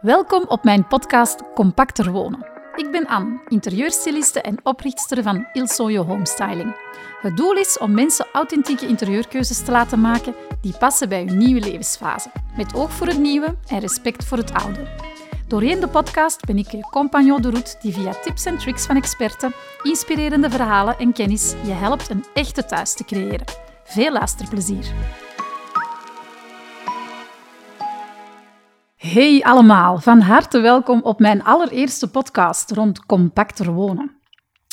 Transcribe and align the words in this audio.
Welkom 0.00 0.44
op 0.48 0.64
mijn 0.64 0.86
podcast 0.86 1.42
Compacter 1.54 2.10
Wonen. 2.10 2.46
Ik 2.74 2.90
ben 2.90 3.06
Anne, 3.06 3.40
interieurstyliste 3.48 4.40
en 4.40 4.58
oprichter 4.62 5.22
van 5.22 5.46
Il 5.52 5.66
Soyo 5.66 6.04
Homestyling. 6.04 6.76
Het 7.20 7.36
doel 7.36 7.52
is 7.52 7.78
om 7.78 7.94
mensen 7.94 8.26
authentieke 8.32 8.86
interieurkeuzes 8.86 9.64
te 9.64 9.70
laten 9.70 10.00
maken 10.00 10.34
die 10.60 10.76
passen 10.78 11.08
bij 11.08 11.24
hun 11.24 11.38
nieuwe 11.38 11.60
levensfase, 11.60 12.30
met 12.56 12.74
oog 12.74 12.92
voor 12.92 13.06
het 13.06 13.18
nieuwe 13.18 13.56
en 13.68 13.78
respect 13.78 14.24
voor 14.24 14.38
het 14.38 14.52
oude. 14.52 14.88
Doorheen 15.46 15.80
de 15.80 15.88
podcast 15.88 16.46
ben 16.46 16.58
ik 16.58 16.70
je 16.70 16.88
compagnon 16.90 17.42
de 17.42 17.50
route 17.50 17.76
die 17.80 17.92
via 17.92 18.12
tips 18.12 18.44
en 18.44 18.58
tricks 18.58 18.86
van 18.86 18.96
experten, 18.96 19.54
inspirerende 19.82 20.50
verhalen 20.50 20.98
en 20.98 21.12
kennis 21.12 21.54
je 21.64 21.72
helpt 21.72 22.10
een 22.10 22.24
echte 22.34 22.64
thuis 22.64 22.94
te 22.94 23.04
creëren. 23.04 23.46
Veel 23.84 24.12
luisterplezier! 24.12 24.86
Hey 29.12 29.42
allemaal, 29.42 29.98
van 29.98 30.20
harte 30.20 30.60
welkom 30.60 31.00
op 31.02 31.18
mijn 31.18 31.42
allereerste 31.44 32.10
podcast 32.10 32.70
rond 32.70 33.06
compacter 33.06 33.72
wonen. 33.72 34.10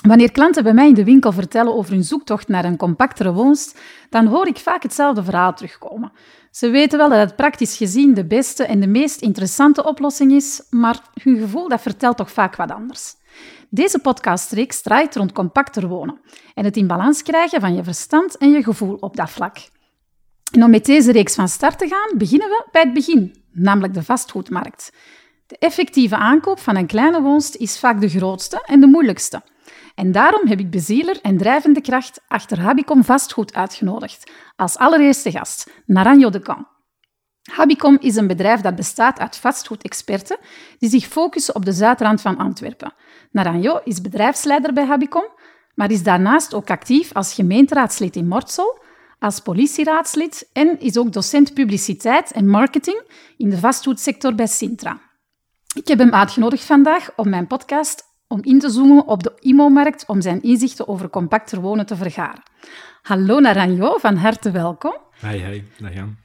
Wanneer 0.08 0.32
klanten 0.32 0.64
bij 0.64 0.74
mij 0.74 0.88
in 0.88 0.94
de 0.94 1.04
winkel 1.04 1.32
vertellen 1.32 1.76
over 1.76 1.94
hun 1.94 2.04
zoektocht 2.04 2.48
naar 2.48 2.66
een 2.66 2.78
compactere 2.78 3.34
woonst, 3.34 3.80
dan 4.10 4.26
hoor 4.26 4.48
ik 4.48 4.58
vaak 4.58 4.84
hetzelfde 4.84 5.24
verhaal 5.24 5.54
terugkomen. 5.54 6.12
Ze 6.52 6.70
weten 6.70 6.98
wel 6.98 7.10
dat 7.10 7.20
het 7.20 7.36
praktisch 7.36 7.78
gezien 7.78 8.14
de 8.14 8.26
beste 8.26 8.64
en 8.64 8.80
de 8.80 8.88
meest 8.88 9.22
interessante 9.22 9.84
oplossing 9.84 10.32
is, 10.32 10.68
maar 10.70 11.02
hun 11.22 11.38
gevoel 11.38 11.68
dat 11.68 11.82
vertelt 11.82 12.18
toch 12.18 12.32
vaak 12.32 12.56
wat 12.56 12.72
anders. 12.72 13.16
Deze 13.70 14.00
podcastreeks 14.00 14.82
draait 14.82 15.16
rond 15.16 15.32
compacter 15.32 15.88
wonen 15.88 16.20
en 16.54 16.66
het 16.66 16.78
in 16.78 16.88
balans 16.88 17.24
krijgen 17.24 17.62
van 17.62 17.76
je 17.76 17.84
verstand 17.84 18.38
en 18.38 18.52
je 18.52 18.64
gevoel 18.64 18.98
op 19.00 19.16
dat 19.16 19.30
vlak. 19.30 19.58
Om 20.64 20.70
met 20.70 20.86
deze 20.86 21.12
reeks 21.12 21.36
van 21.36 21.48
start 21.48 21.78
te 21.78 21.88
gaan, 21.88 22.18
beginnen 22.18 22.48
we 22.48 22.66
bij 22.72 22.82
het 22.82 22.94
begin, 22.94 23.36
namelijk 23.52 23.94
de 23.94 24.04
vastgoedmarkt. 24.04 24.92
De 25.48 25.58
effectieve 25.58 26.16
aankoop 26.16 26.60
van 26.60 26.76
een 26.76 26.86
kleine 26.86 27.22
woonst 27.22 27.56
is 27.56 27.80
vaak 27.80 28.02
de 28.02 28.10
grootste 28.10 28.64
en 28.66 28.80
de 28.80 28.88
moeilijkste. 28.88 29.42
En 29.96 30.12
daarom 30.12 30.48
heb 30.48 30.60
ik 30.60 30.70
bezieler 30.70 31.20
en 31.22 31.38
drijvende 31.38 31.82
kracht 31.82 32.22
achter 32.28 32.60
Habicom 32.60 33.04
Vastgoed 33.04 33.54
uitgenodigd. 33.54 34.32
Als 34.56 34.78
allereerste 34.78 35.32
gast, 35.32 35.72
Naranjo 35.86 36.30
de 36.30 36.40
Camp. 36.40 36.74
Habicom 37.52 37.98
is 38.00 38.16
een 38.16 38.28
bedrijf 38.28 38.62
dat 38.62 38.76
bestaat 38.76 39.20
uit 39.20 39.38
vastgoedexperten 39.38 40.38
die 40.80 40.90
zich 40.90 41.06
focussen 41.06 41.56
op 41.56 41.66
de 41.66 41.72
zuidrand 41.72 42.22
van 42.22 42.38
Antwerpen. 42.38 42.94
Naranjo 43.32 43.80
is 43.84 44.02
bedrijfsleider 44.02 44.74
bij 44.74 44.86
Habicom, 44.86 45.28
maar 45.74 45.92
is 45.92 46.04
daarnaast 46.04 46.54
ook 46.54 46.70
actief 46.70 47.14
als 47.14 47.34
gemeenteraadslid 47.34 48.16
in 48.16 48.28
Mortsel, 48.28 48.84
als 49.26 49.40
politieraadslid 49.40 50.50
en 50.54 50.80
is 50.80 50.98
ook 50.98 51.14
docent 51.14 51.54
publiciteit 51.54 52.32
en 52.32 52.48
marketing 52.48 53.02
in 53.38 53.50
de 53.50 53.58
vastgoedsector 53.58 54.36
bij 54.36 54.48
Sintra. 54.48 55.00
Ik 55.76 55.88
heb 55.88 56.00
hem 56.00 56.14
uitgenodigd 56.14 56.64
vandaag 56.64 57.10
om 57.16 57.30
mijn 57.30 57.48
podcast 57.48 58.04
om 58.28 58.40
in 58.44 58.60
te 58.60 58.70
zoomen 58.70 59.08
op 59.08 59.24
de 59.24 59.34
IMO-markt 59.40 60.04
om 60.08 60.22
zijn 60.22 60.42
inzichten 60.42 60.88
over 60.88 61.10
compacter 61.10 61.62
wonen 61.62 61.86
te 61.86 61.96
vergaren. 61.96 62.44
Hallo 63.02 63.40
Naranjo, 63.40 63.98
van 63.98 64.16
harte 64.16 64.52
welkom. 64.52 64.98
Hi, 65.22 65.38
hi, 65.38 65.64
dag 65.78 65.94
Jan. 65.94 66.16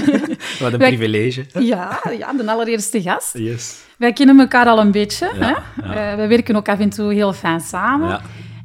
Wat 0.60 0.72
een 0.72 0.78
privilege. 0.78 1.46
Ja, 1.52 2.00
ja, 2.18 2.32
de 2.32 2.50
allereerste 2.50 3.02
gast. 3.02 3.38
Yes. 3.38 3.84
Wij 3.98 4.12
kennen 4.12 4.40
elkaar 4.40 4.66
al 4.66 4.78
een 4.78 4.90
beetje. 4.90 5.30
hè? 5.34 5.48
ja. 5.48 5.62
Eh, 5.76 6.16
wij 6.16 6.28
werken 6.28 6.56
ook 6.56 6.68
af 6.68 6.78
en 6.78 6.90
toe 6.90 7.12
heel 7.12 7.32
fijn 7.32 7.60
samen. 7.60 8.08
Ja. 8.08 8.20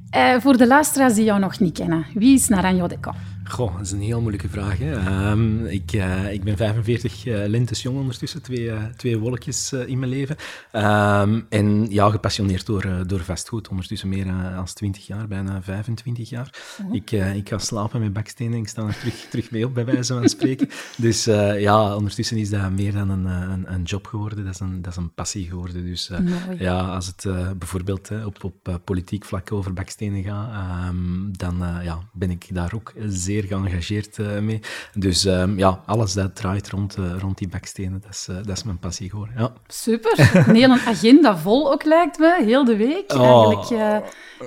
Eh, 0.10 0.42
voor 0.42 0.58
de 0.58 0.68
luisteraars 0.68 1.14
die 1.14 1.24
jou 1.24 1.40
nog 1.40 1.60
niet 1.60 1.78
kennen, 1.78 2.06
wie 2.14 2.34
is 2.34 2.48
Naranjo 2.48 2.88
de 2.88 3.00
Camp? 3.00 3.18
Goh, 3.50 3.78
dat 3.78 3.86
is 3.86 3.92
een 3.92 4.02
heel 4.02 4.20
moeilijke 4.20 4.50
vraag. 4.50 4.78
Hè. 4.78 4.94
Ehm, 4.94 5.66
ik, 5.66 5.92
eh, 5.92 6.34
ik 6.34 6.44
ben 6.44 6.58
45 6.58 7.26
uh, 7.26 7.46
lentes 7.48 7.82
jong 7.82 7.98
ondertussen, 7.98 8.42
twee, 8.42 8.64
uh, 8.64 8.84
twee 8.86 9.18
wolkjes 9.18 9.74
in 9.74 10.00
mijn 10.00 10.12
leven. 10.12 10.36
Um, 10.74 11.46
en 11.50 11.88
ja, 11.90 12.10
gepassioneerd 12.10 12.66
door, 12.66 13.08
door 13.08 13.20
vastgoed. 13.20 13.68
Ondertussen 13.68 14.10
meer 14.10 14.26
dan 14.26 14.66
20 14.74 15.08
jaar, 15.08 15.28
bijna 15.28 15.62
25 15.62 16.30
jaar. 16.30 16.50
-huh. 16.78 16.94
Ik, 16.94 17.12
ik 17.12 17.50
ga 17.50 17.58
slapen 17.58 18.00
met 18.00 18.14
bakstenen, 18.14 18.60
ik 18.60 18.68
sta 18.68 18.88
er 18.88 18.98
terug, 18.98 19.28
terug 19.30 19.52
mee 19.52 19.66
op, 19.66 19.74
bij 19.74 19.86
wijze 19.86 20.14
van 20.14 20.30
spreken. 20.30 20.70
dus 20.98 21.24
ja, 21.58 21.96
ondertussen 21.96 22.38
is 22.38 22.50
dat 22.50 22.72
meer 22.72 22.94
dan 22.94 23.10
een, 23.10 23.26
een, 23.26 23.74
een, 23.74 23.84
job 23.84 24.08
geworden, 24.08 24.46
dat 24.46 24.54
is 24.54 24.60
een, 24.60 24.82
dat 24.82 24.92
is 24.92 24.98
een 24.98 25.14
passie 25.14 25.48
geworden. 25.48 25.86
Dus 25.86 26.12
ja, 26.58 26.80
als 26.80 27.08
het 27.08 27.28
bijvoorbeeld 27.58 28.10
op, 28.26 28.44
op 28.44 28.82
politiek 28.84 29.26
vlak 29.26 29.52
over 29.52 29.74
bakstenen 29.74 30.24
gaat, 30.24 30.90
um, 30.90 31.38
dan 31.38 31.58
ja, 31.84 32.00
ben 32.14 32.32
ik 32.32 32.48
daar 32.52 32.74
ook 32.74 32.94
zeer 33.08 33.39
geëngageerd 33.48 34.18
uh, 34.18 34.40
mee. 34.40 34.60
Dus 34.94 35.26
um, 35.26 35.58
ja, 35.58 35.82
alles 35.86 36.14
dat 36.14 36.36
draait 36.36 36.70
rond, 36.70 36.98
uh, 36.98 37.06
rond 37.20 37.38
die 37.38 37.48
bakstenen, 37.48 38.02
dat 38.02 38.12
is, 38.12 38.28
uh, 38.30 38.36
dat 38.36 38.58
is 38.58 38.64
mijn 38.64 38.80
passie 38.80 39.10
geworden. 39.10 39.36
Ja. 39.38 39.54
Super. 39.68 40.32
Een 40.48 40.56
hele 40.56 40.82
agenda 40.86 41.38
vol 41.38 41.72
ook, 41.72 41.84
lijkt 41.84 42.20
me, 42.20 42.42
heel 42.44 42.66
de 42.66 42.76
week. 42.76 43.14
Oh. 43.14 43.22
Eigenlijk 43.22 44.06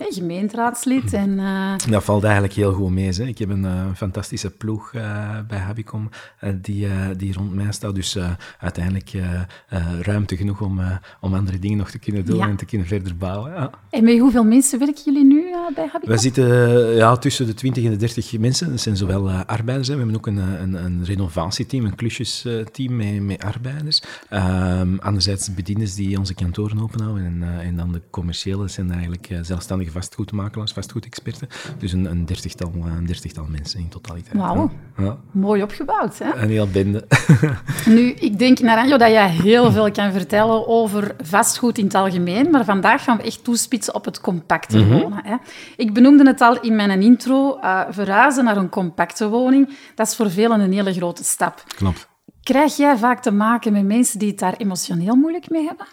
gemeenteraadslid. 0.09 1.13
En, 1.13 1.41
Dat 1.91 2.05
valt 2.05 2.25
eigenlijk 2.25 2.55
heel 2.55 2.73
goed 2.73 2.91
mee. 2.91 3.09
Hè. 3.09 3.25
Ik 3.25 3.39
heb 3.39 3.49
een 3.49 3.97
fantastische 3.97 4.51
ploeg 4.51 4.91
bij 5.49 5.59
Habicom 5.59 6.11
die, 6.55 6.89
die 7.17 7.33
rond 7.33 7.55
mij 7.55 7.73
staat. 7.73 7.95
Dus 7.95 8.19
uiteindelijk 8.59 9.11
ruimte 10.01 10.37
genoeg 10.37 10.61
om, 10.61 10.81
om 11.21 11.35
andere 11.35 11.59
dingen 11.59 11.79
nog 11.79 11.91
te 11.91 11.99
kunnen 11.99 12.25
doen 12.25 12.37
ja. 12.37 12.49
en 12.49 12.57
te 12.57 12.65
kunnen 12.65 12.87
verder 12.87 13.17
bouwen. 13.17 13.53
Ja. 13.53 13.71
En 13.91 14.05
met 14.05 14.19
hoeveel 14.19 14.45
mensen 14.45 14.79
werken 14.79 15.03
jullie 15.05 15.25
nu 15.25 15.42
bij 15.75 15.89
Habicom? 15.93 16.15
We 16.15 16.21
zitten 16.21 16.49
ja, 16.95 17.17
tussen 17.17 17.47
de 17.47 17.55
20 17.55 17.85
en 17.85 17.91
de 17.91 17.97
30 17.97 18.39
mensen. 18.39 18.71
Dat 18.71 18.81
zijn 18.81 18.97
zowel 18.97 19.29
uh, 19.29 19.41
arbeiders, 19.47 19.89
hè. 19.89 19.95
we 19.95 20.01
hebben 20.01 20.17
ook 20.17 20.27
een, 20.27 20.37
een, 20.37 20.75
een 20.85 21.05
renovatieteam, 21.05 21.85
een 21.85 21.95
klusjesteam 21.95 22.97
met, 22.97 23.23
met 23.23 23.43
arbeiders. 23.45 24.03
Um, 24.31 24.99
anderzijds 25.01 25.55
bedieners 25.55 25.95
die 25.95 26.19
onze 26.19 26.35
kantoren 26.35 26.83
openhouden 26.83 27.25
en, 27.25 27.43
uh, 27.43 27.67
en 27.67 27.77
dan 27.77 27.93
de 27.93 28.01
commerciële 28.11 28.69
zijn 28.69 28.91
eigenlijk 28.93 29.29
zelfstandige 29.43 29.91
vastgoedmakelaars, 29.91 30.73
vastgoedexperten. 30.73 31.49
Dus 31.79 31.93
een, 31.93 32.05
een, 32.05 32.25
dertigtal, 32.25 32.73
een 32.97 33.07
dertigtal 33.07 33.47
mensen 33.49 33.81
in 33.81 33.89
totaliteit. 33.89 34.37
Wauw, 34.37 34.71
ja. 34.99 35.17
mooi 35.31 35.63
opgebouwd. 35.63 36.19
Hè? 36.19 36.43
Een 36.43 36.49
heel 36.49 36.69
bende. 36.69 37.07
nu, 37.87 38.11
ik 38.11 38.39
denk, 38.39 38.61
Naranjo, 38.61 38.97
dat 38.97 39.11
jij 39.11 39.31
heel 39.31 39.73
veel 39.73 39.91
kan 39.91 40.13
vertellen 40.13 40.69
over 40.69 41.15
vastgoed 41.23 41.79
in 41.79 41.85
het 41.85 41.95
algemeen, 41.95 42.51
maar 42.51 42.65
vandaag 42.65 43.05
gaan 43.05 43.17
we 43.17 43.23
echt 43.23 43.45
toespitsen 43.45 43.95
op 43.95 44.05
het 44.05 44.21
compacte 44.21 44.79
Mhm. 44.79 44.99
wonen. 44.99 45.21
Hè. 45.25 45.37
Ik 45.77 45.93
benoemde 45.93 46.27
het 46.27 46.41
al 46.41 46.61
in 46.61 46.77
mijn 46.77 47.03
intro, 47.03 47.59
verhuizen 47.89 48.45
naar 48.45 48.57
een 48.57 48.69
compacte 48.69 49.29
woning, 49.29 49.77
dat 49.95 50.07
is 50.07 50.17
voor 50.17 50.31
velen 50.31 50.61
een 50.61 50.73
hele 50.73 50.93
grote 50.93 51.25
stap. 51.25 51.63
Klopt. 51.77 52.09
Krijg 52.43 52.77
jij 52.77 52.97
vaak 52.97 53.23
te 53.23 53.31
maken 53.31 53.73
met 53.73 53.85
mensen 53.85 54.19
die 54.19 54.29
het 54.29 54.39
daar 54.39 54.57
emotioneel 54.57 55.15
moeilijk 55.15 55.51
mee 55.51 55.67
hebben? 55.67 55.87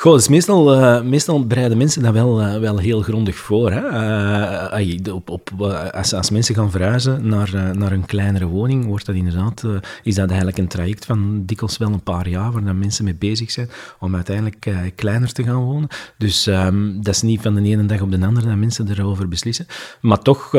Goh, 0.00 0.14
dus 0.14 0.28
meestal, 0.28 0.80
uh, 0.80 1.02
meestal 1.02 1.46
bereiden 1.46 1.78
mensen 1.78 2.02
dat 2.02 2.12
wel, 2.12 2.42
uh, 2.42 2.58
wel 2.58 2.78
heel 2.78 3.00
grondig 3.00 3.36
voor. 3.36 3.72
Hè? 3.72 3.82
Uh, 4.80 5.14
op, 5.14 5.30
op, 5.30 5.62
als, 5.92 6.30
mensen 6.30 6.54
gaan 6.54 6.70
verhuizen 6.70 7.28
naar, 7.28 7.76
naar 7.76 7.92
een 7.92 8.06
kleinere 8.06 8.46
woning, 8.46 8.86
wordt 8.86 9.06
dat 9.06 9.14
inderdaad, 9.14 9.64
is 10.02 10.14
dat 10.14 10.28
eigenlijk 10.28 10.58
een 10.58 10.68
traject 10.68 11.04
van 11.04 11.42
dikwijls 11.44 11.76
wel 11.76 11.92
een 11.92 12.02
paar 12.02 12.28
jaar 12.28 12.52
waar 12.52 12.74
mensen 12.74 13.04
mee 13.04 13.14
bezig 13.14 13.50
zijn 13.50 13.70
om 13.98 14.14
uiteindelijk 14.14 14.70
kleiner 14.94 15.32
te 15.32 15.42
gaan 15.42 15.64
wonen. 15.64 15.88
Dus 16.18 16.46
um, 16.46 17.02
dat 17.02 17.14
is 17.14 17.22
niet 17.22 17.40
van 17.40 17.54
de 17.54 17.62
ene 17.62 17.86
dag 17.86 18.00
op 18.00 18.10
de 18.10 18.26
andere 18.26 18.46
dat 18.46 18.56
mensen 18.56 18.90
erover 18.90 19.28
beslissen. 19.28 19.66
Maar 20.00 20.18
toch 20.18 20.52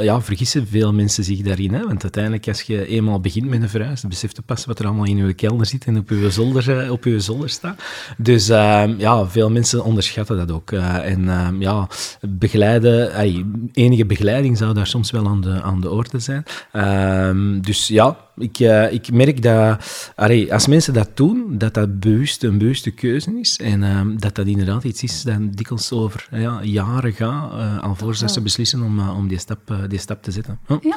ja, 0.00 0.20
vergissen 0.20 0.66
veel 0.66 0.92
mensen 0.92 1.24
zich 1.24 1.40
daarin. 1.40 1.74
Hè? 1.74 1.86
Want 1.86 2.02
uiteindelijk, 2.02 2.48
als 2.48 2.62
je 2.62 2.86
eenmaal 2.86 3.20
begint 3.20 3.48
met 3.48 3.62
een 3.62 3.68
verhuis, 3.68 4.00
dan 4.00 4.10
beseft 4.10 4.36
je 4.36 4.42
pas 4.42 4.64
wat 4.64 4.78
er 4.78 4.86
allemaal 4.86 5.06
in 5.06 5.16
je 5.16 5.34
kelder 5.34 5.66
zit 5.66 5.84
en 5.84 5.98
op 5.98 6.08
je 6.08 6.30
zolder, 6.30 6.90
op 6.90 7.04
je 7.04 7.20
zolder 7.20 7.50
staat. 7.50 7.82
Dus 8.16 8.50
ja, 8.98 9.26
veel 9.26 9.50
mensen 9.50 9.84
onderschatten 9.84 10.36
dat 10.36 10.52
ook. 10.52 10.70
Uh, 10.70 11.10
en 11.10 11.22
uh, 11.22 11.48
ja, 11.58 11.88
begeleiden, 12.20 13.12
ay, 13.12 13.44
enige 13.72 14.06
begeleiding 14.06 14.56
zou 14.56 14.74
daar 14.74 14.86
soms 14.86 15.10
wel 15.10 15.26
aan 15.26 15.40
de, 15.40 15.62
aan 15.62 15.80
de 15.80 15.90
orde 15.90 16.18
zijn. 16.18 16.44
Uh, 16.72 17.60
dus 17.62 17.88
ja, 17.88 18.16
ik, 18.36 18.58
uh, 18.58 18.92
ik 18.92 19.12
merk 19.12 19.42
dat 19.42 19.84
allee, 20.14 20.52
als 20.52 20.66
mensen 20.66 20.94
dat 20.94 21.16
doen, 21.16 21.44
dat 21.48 21.74
dat 21.74 22.00
bewust 22.00 22.42
een 22.42 22.58
bewuste 22.58 22.90
keuze 22.90 23.38
is. 23.38 23.58
En 23.58 23.82
ehm, 23.82 24.16
dat 24.16 24.34
dat 24.34 24.46
inderdaad 24.46 24.84
iets 24.84 25.02
is 25.02 25.22
dat 25.22 25.56
dikwijls 25.56 25.92
over 25.92 26.28
ja, 26.30 26.60
jaren 26.62 27.12
gaat, 27.12 27.52
uh, 27.52 27.82
alvorens 27.82 28.20
dat 28.20 28.32
ze 28.32 28.40
beslissen 28.40 28.82
om, 28.82 29.08
om 29.08 29.28
die, 29.28 29.38
stap, 29.38 29.74
die 29.88 29.98
stap 29.98 30.22
te 30.22 30.30
zetten. 30.30 30.58
Oh. 30.68 30.82
Ja. 30.82 30.96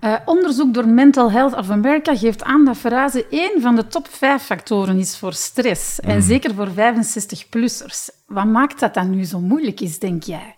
Uh, 0.00 0.14
onderzoek 0.24 0.74
door 0.74 0.88
Mental 0.88 1.30
Health 1.30 1.54
of 1.54 1.70
America 1.70 2.16
geeft 2.16 2.42
aan 2.42 2.64
dat 2.64 2.78
verhuizen 2.78 3.24
één 3.30 3.60
van 3.60 3.76
de 3.76 3.86
top 3.86 4.08
vijf 4.10 4.42
factoren 4.42 4.98
is 4.98 5.18
voor 5.18 5.32
stress. 5.32 6.00
Mm. 6.02 6.10
En 6.10 6.22
zeker 6.22 6.54
voor 6.54 6.68
65-plussers. 6.68 8.08
Wat 8.26 8.44
maakt 8.44 8.80
dat 8.80 8.94
dat 8.94 9.06
nu 9.06 9.24
zo 9.24 9.40
moeilijk 9.40 9.80
is, 9.80 9.98
denk 9.98 10.22
jij? 10.22 10.54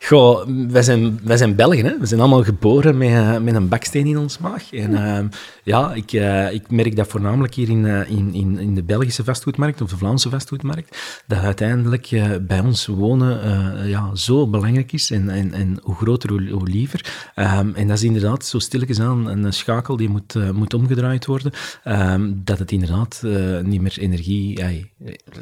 Goh, 0.00 0.46
wij 0.68 0.82
zijn, 0.82 1.20
wij 1.22 1.36
zijn 1.36 1.54
Belgen, 1.54 1.84
hè. 1.84 1.98
We 1.98 2.06
zijn 2.06 2.20
allemaal 2.20 2.44
geboren 2.44 2.98
met, 2.98 3.08
uh, 3.08 3.38
met 3.38 3.54
een 3.54 3.68
baksteen 3.68 4.06
in 4.06 4.18
ons 4.18 4.38
maag. 4.38 4.72
En 4.72 4.90
uh, 4.90 5.18
ja, 5.64 5.94
ik, 5.94 6.12
uh, 6.12 6.52
ik 6.52 6.70
merk 6.70 6.96
dat 6.96 7.08
voornamelijk 7.08 7.54
hier 7.54 7.68
in, 7.68 7.86
in, 7.86 8.34
in, 8.34 8.58
in 8.58 8.74
de 8.74 8.82
Belgische 8.82 9.24
vastgoedmarkt, 9.24 9.80
of 9.80 9.90
de 9.90 9.96
Vlaamse 9.96 10.30
vastgoedmarkt, 10.30 11.22
dat 11.26 11.38
uiteindelijk 11.38 12.08
bij 12.46 12.60
ons 12.60 12.86
wonen 12.86 13.88
ja, 13.88 14.14
zo 14.14 14.46
belangrijk 14.46 14.92
is. 14.92 15.10
En, 15.10 15.30
en, 15.30 15.52
en 15.52 15.78
hoe 15.82 15.94
groter, 15.94 16.30
hoe, 16.30 16.48
hoe 16.50 16.68
liever. 16.68 17.32
Um, 17.36 17.74
en 17.74 17.88
dat 17.88 17.96
is 17.96 18.02
inderdaad 18.02 18.44
zo 18.44 18.58
stilletjes 18.58 19.00
aan 19.00 19.26
een 19.26 19.52
schakel 19.52 19.96
die 19.96 20.08
moet, 20.08 20.52
moet 20.52 20.74
omgedraaid 20.74 21.26
worden. 21.26 21.52
Um, 21.84 22.40
dat 22.44 22.58
het 22.58 22.72
inderdaad 22.72 23.22
niet 23.62 23.80
meer 23.80 23.98
energie... 23.98 24.64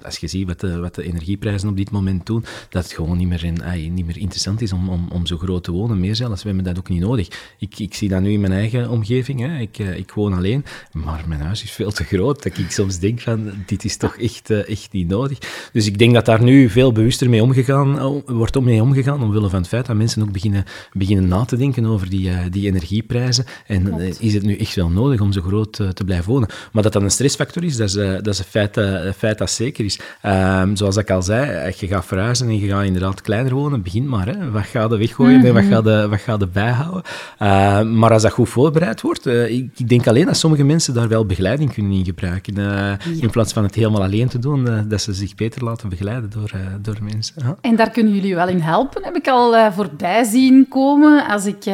als 0.03 0.19
je 0.19 0.27
ziet 0.27 0.47
wat 0.47 0.61
de, 0.61 0.79
wat 0.79 0.95
de 0.95 1.03
energieprijzen 1.03 1.69
op 1.69 1.77
dit 1.77 1.91
moment 1.91 2.27
doen, 2.27 2.45
dat 2.69 2.83
het 2.83 2.93
gewoon 2.93 3.17
niet 3.17 3.29
meer, 3.29 3.45
in, 3.45 3.61
niet 3.95 4.07
meer 4.07 4.19
interessant 4.19 4.45
is 4.57 4.73
om, 4.73 4.89
om, 4.89 5.09
om 5.13 5.27
zo 5.27 5.37
groot 5.37 5.65
te 5.65 5.73
wonen. 5.73 6.01
Meer 6.01 6.17
zelfs, 6.17 6.43
we 6.43 6.49
hebben 6.49 6.67
dat 6.67 6.79
ook 6.79 6.89
niet 6.89 7.01
nodig. 7.01 7.29
Ik, 7.59 7.79
ik 7.79 7.95
zie 7.95 8.09
dat 8.09 8.21
nu 8.21 8.33
in 8.33 8.41
mijn 8.41 8.53
eigen 8.53 8.91
omgeving. 8.91 9.41
Hè. 9.41 9.59
Ik, 9.59 9.79
eh, 9.79 9.97
ik 9.97 10.11
woon 10.11 10.33
alleen, 10.33 10.65
maar 10.93 11.25
mijn 11.29 11.41
huis 11.41 11.63
is 11.63 11.71
veel 11.71 11.91
te 11.91 12.05
groot. 12.05 12.43
Dat 12.43 12.59
ik 12.59 12.71
soms 12.71 12.99
denk 12.99 13.21
van, 13.21 13.53
dit 13.67 13.85
is 13.85 13.97
toch 13.97 14.17
echt, 14.17 14.51
eh, 14.51 14.69
echt 14.69 14.93
niet 14.93 15.09
nodig. 15.09 15.39
Dus 15.73 15.87
ik 15.87 15.99
denk 15.99 16.15
dat 16.15 16.25
daar 16.25 16.43
nu 16.43 16.69
veel 16.69 16.93
bewuster 16.93 17.31
mee 17.31 17.43
omgegaan, 17.43 17.99
eh, 17.99 18.13
wordt 18.27 18.57
om 18.57 18.65
mee 18.65 18.83
omgegaan, 18.83 19.23
omwille 19.23 19.49
van 19.49 19.59
het 19.59 19.69
feit 19.69 19.87
dat 19.87 19.97
mensen 19.97 20.23
ook 20.23 20.33
beginnen, 20.33 20.65
beginnen 20.93 21.29
na 21.29 21.45
te 21.45 21.57
denken 21.57 21.87
over 21.87 22.11
die, 22.11 22.31
die 22.51 22.67
energieprijzen. 22.67 23.45
En 23.67 24.01
is 24.19 24.35
het 24.35 24.43
nu 24.43 24.57
echt 24.57 24.75
wel 24.75 24.89
nodig 24.89 25.21
om 25.21 25.33
zo 25.33 25.41
groot 25.41 25.73
te 25.73 26.05
blijven 26.05 26.33
wonen? 26.33 26.49
Maar 26.73 26.83
dat 26.83 26.93
dat 26.93 27.03
een 27.03 27.11
stressfactor 27.11 27.65
is, 27.65 27.77
dat 27.77 27.89
is, 27.89 27.95
dat 27.95 28.27
is 28.27 28.39
een, 28.39 28.45
feit, 28.45 28.77
een 28.77 29.15
feit 29.15 29.39
dat 29.39 29.51
zeker 29.51 29.85
is. 29.85 30.01
Ehm, 30.23 30.75
zoals 30.77 30.97
ik 30.97 31.11
al 31.11 31.23
zei, 31.23 31.73
je 31.79 31.87
gaat 31.87 32.07
verhuizen 32.07 32.49
en 32.49 32.59
je 32.59 32.69
gaat 32.69 32.85
inderdaad 32.85 33.21
kleiner 33.21 33.55
wonen, 33.55 33.83
begin 33.83 34.09
maar. 34.09 34.27
Hè. 34.27 34.36
Wat 34.53 34.67
ga 34.67 34.83
je 34.83 34.97
weggooien 34.97 35.45
en 35.45 35.55
wat 35.55 35.63
mhm. 35.63 35.73
ga 35.73 35.91
je, 35.91 36.09
wat 36.09 36.21
ga 36.21 36.37
je 36.39 36.47
bijhouden? 36.47 37.03
Uh, 37.43 37.83
maar 37.83 38.13
als 38.13 38.23
dat 38.23 38.33
goed 38.33 38.49
voorbereid 38.49 39.01
wordt, 39.01 39.27
uh, 39.27 39.51
ik, 39.51 39.71
ik, 39.77 39.89
denk 39.89 40.07
alleen 40.07 40.27
dat 40.27 40.37
sommige 40.37 40.65
mensen 40.65 40.95
daar 40.95 41.09
wel 41.09 41.27
begeleiding 41.27 41.73
kunnen 41.73 41.93
in 41.93 42.05
gebruiken. 42.05 42.59
Uh, 42.59 42.93
In 43.21 43.31
plaats 43.31 43.53
van 43.53 43.63
het 43.63 43.75
helemaal 43.75 44.03
alleen 44.03 44.29
te 44.29 44.39
doen, 44.39 44.85
dat 44.89 45.01
ze 45.01 45.13
zich 45.13 45.35
beter 45.35 45.65
laten 45.65 45.89
begeleiden 45.89 46.31
door, 46.31 46.51
door 46.81 46.97
mensen. 47.03 47.35
Ja. 47.37 47.57
En 47.61 47.77
daar 47.77 47.91
kunnen 47.91 48.15
jullie 48.15 48.35
wel 48.35 48.49
in 48.49 48.61
helpen, 48.61 49.05
heb 49.05 49.17
ik 49.17 49.29
al 49.29 49.73
voorbij 49.73 50.25
zien 50.25 50.69
komen. 50.69 51.27
Als 51.27 51.47
ik 51.47 51.67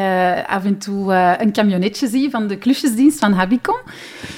af 0.46 0.64
en 0.64 0.78
toe 0.78 1.14
een 1.38 1.52
camionetje 1.52 2.08
zie 2.08 2.30
van 2.30 2.46
de 2.46 2.56
klusjesdienst 2.56 3.18
van 3.18 3.32
Habicom. 3.32 3.80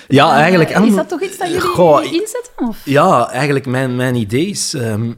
Ja, 0.09 0.35
eigenlijk... 0.35 0.71
is 0.71 0.95
dat 0.95 1.09
toch 1.09 1.23
iets 1.23 1.39
dat 1.39 1.47
jullie 1.47 1.63
goh, 1.63 2.05
inzetten? 2.05 2.69
Of? 2.69 2.81
Ja, 2.85 3.31
eigenlijk 3.31 3.67
mijn, 3.67 3.97
mijn 3.97 4.15
idee 4.15 4.47
is 4.47 4.75
um, 4.75 5.17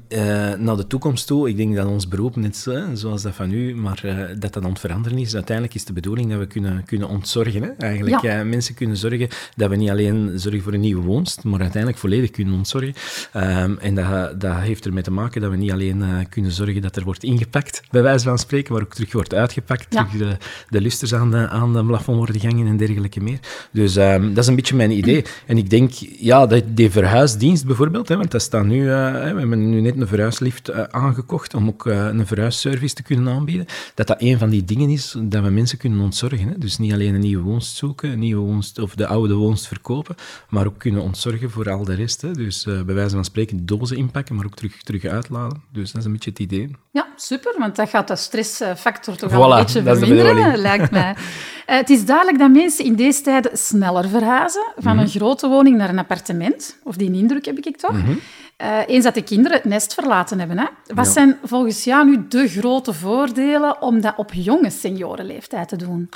naar 0.59 0.77
de 0.77 0.87
toekomst 0.87 1.27
toe. 1.27 1.49
Ik 1.49 1.57
denk 1.57 1.77
dat 1.77 1.87
ons 1.87 2.09
beroep 2.09 2.37
net 2.37 2.57
zo 2.57 2.71
zoals 2.97 3.23
dat 3.23 3.35
van 3.35 3.53
u, 3.53 3.75
maar 3.75 4.03
uh, 4.05 4.19
dat 4.39 4.53
dat 4.53 4.65
aan 4.65 4.71
het 4.71 4.81
veranderen 4.81 5.19
is. 5.19 5.35
Uiteindelijk 5.35 5.77
is 5.77 5.85
de 5.85 5.93
bedoeling 5.93 6.31
dat 6.31 6.39
we 6.39 6.47
kunnen, 6.47 6.85
kunnen 6.85 7.09
ontzorgen. 7.09 7.63
Hè? 7.63 7.69
Eigenlijk 7.79 8.23
ja. 8.23 8.41
uh, 8.41 8.49
mensen 8.49 8.75
kunnen 8.75 8.97
zorgen 8.97 9.29
dat 9.57 9.71
we 9.71 9.77
niet 9.77 9.91
alleen 9.91 10.33
zorgen 10.35 10.63
voor 10.63 10.73
een 10.73 10.81
nieuwe 10.81 11.03
woonst, 11.03 11.45
maar 11.45 11.61
uiteindelijk 11.61 12.01
volledig 12.01 12.31
kunnen 12.31 12.55
ontzorgen. 12.55 12.95
Um, 13.37 13.79
en 13.79 13.95
dat, 13.95 14.41
dat 14.41 14.57
heeft 14.57 14.87
ermee 14.87 15.03
te 15.03 15.11
maken 15.11 15.41
dat 15.41 15.51
we 15.51 15.57
niet 15.57 15.73
alleen 15.73 15.99
uh, 15.99 16.19
kunnen 16.29 16.51
zorgen 16.51 16.83
dat 16.83 16.97
er 16.97 17.05
wordt 17.05 17.23
ingepakt, 17.23 17.83
bij 17.91 18.03
wijze 18.03 18.25
van 18.25 18.39
spreken, 18.39 18.73
maar 18.73 18.83
ook 18.83 18.95
terug 18.95 19.13
wordt 19.13 19.35
uitgepakt, 19.35 19.95
ja. 19.95 20.05
terug 20.05 20.29
de, 20.29 20.37
de 20.69 20.81
lusters 20.81 21.15
aan 21.15 21.31
de, 21.31 21.49
aan 21.49 21.73
de 21.73 21.85
plafond 21.85 22.17
worden 22.17 22.41
gangen 22.41 22.67
en 22.67 22.77
dergelijke 22.77 23.21
meer. 23.21 23.39
Dus 23.73 23.97
um, 23.97 24.29
dat 24.29 24.43
is 24.43 24.47
een 24.47 24.57
beetje 24.57 24.77
mijn 24.77 24.91
idee. 24.91 25.25
En 25.47 25.59
ik 25.59 25.71
denk, 25.71 25.91
ja, 26.19 26.47
dat 26.47 26.63
die 26.67 26.91
verhuisdienst 26.91 27.67
bijvoorbeeld, 27.67 28.09
hè, 28.09 28.17
want 28.17 28.31
dat 28.31 28.43
staat 28.43 28.65
nu, 28.65 28.85
we 28.85 28.91
hebben 28.91 29.71
nu 29.71 29.81
net 29.81 30.01
een 30.01 30.07
verhuislift 30.07 30.73
aangekocht 30.93 31.55
om 31.55 31.69
ook 31.69 31.85
een 31.85 32.27
verhuisservice 32.27 32.86
te 32.93 33.03
kunnen 33.03 33.35
aanbieden, 33.35 33.67
dat 33.95 34.07
dat 34.07 34.23
een 34.23 34.39
van 34.39 34.51
die 34.51 34.65
dingen 34.65 34.91
is 34.91 35.15
dat 35.19 35.43
we 35.43 35.51
mensen 35.51 35.79
kunnen 35.79 36.01
ontzorgen. 36.01 36.49
Hè? 36.49 36.59
Dus 36.59 36.79
niet 36.79 36.93
alleen 36.93 37.15
een 37.15 37.21
nieuwe 37.21 37.43
woonst 37.43 37.77
zoeken, 37.77 38.11
een 38.11 38.19
nieuwe 38.19 38.47
woonst, 38.47 38.79
of 38.79 38.95
de 38.95 39.07
oude 39.07 39.35
woonst 39.35 39.67
verkopen, 39.67 40.15
maar 40.49 40.67
ook 40.67 40.79
kunnen 40.79 41.03
ontzorgen 41.03 41.51
voor 41.51 41.71
al 41.71 41.85
de 41.85 41.95
rest. 41.95 42.23
Hè? 42.23 42.33
Dus 42.33 42.67
uh, 42.67 42.83
bij 42.83 42.95
wijze 42.95 43.15
van 43.15 43.25
spreken 43.25 43.67
dozen 43.67 43.97
inpakken, 43.97 44.35
maar 44.35 44.45
ook 44.45 44.55
terug, 44.55 44.83
terug 44.83 45.05
uitladen. 45.05 45.63
Dus 45.73 45.93
dat 45.93 46.01
is 46.01 46.07
een 46.07 46.13
beetje 46.13 46.31
het 46.31 46.39
idee. 46.39 46.71
Ja, 46.91 47.07
super, 47.17 47.55
want 47.59 47.77
dat 47.77 47.89
gaat 47.89 48.09
de 48.09 48.17
stressfactor 48.17 49.17
toch 49.17 49.31
voilà, 49.31 49.35
al 49.35 49.59
een 49.59 49.65
beetje 49.65 49.83
verminderen, 49.83 50.57
lijkt 50.57 50.91
mij. 50.91 51.17
Uh, 51.67 51.77
het 51.77 51.91
is 51.91 52.05
duidelijk 52.05 52.39
dat 52.39 52.51
mensen 52.51 52.85
in 52.85 52.95
deze 52.95 53.23
tijden 53.23 53.59
sneller 53.59 54.09
verhuizen 54.09 54.73
van 54.77 54.93
mm 54.93 55.03
een 55.03 55.09
grote 55.09 55.49
woning 55.49 55.77
naar 55.77 55.89
een 55.89 55.99
appartement. 55.99 56.79
Of 56.83 56.97
die 56.97 57.13
indruk 57.13 57.45
heb 57.45 57.59
ik 57.59 57.77
toch. 57.77 57.93
Mm 57.93 58.21
uh, 58.63 58.79
eens 58.87 59.05
dat 59.05 59.15
de 59.15 59.23
kinderen 59.23 59.57
het 59.57 59.67
nest 59.67 59.95
verlaten 59.95 60.39
hebben. 60.39 60.59
Hè? 60.59 60.67
Wat 60.95 61.09
zijn 61.09 61.39
volgens 61.43 61.85
jou 61.85 62.07
nu 62.07 62.25
de 62.29 62.49
grote 62.49 62.93
voordelen 62.93 63.83
om 63.83 64.01
dat 64.01 64.15
op 64.17 64.33
jonge 64.33 64.71
seniorenleeftijd 64.71 65.69
te 65.69 65.77
doen? 65.77 66.09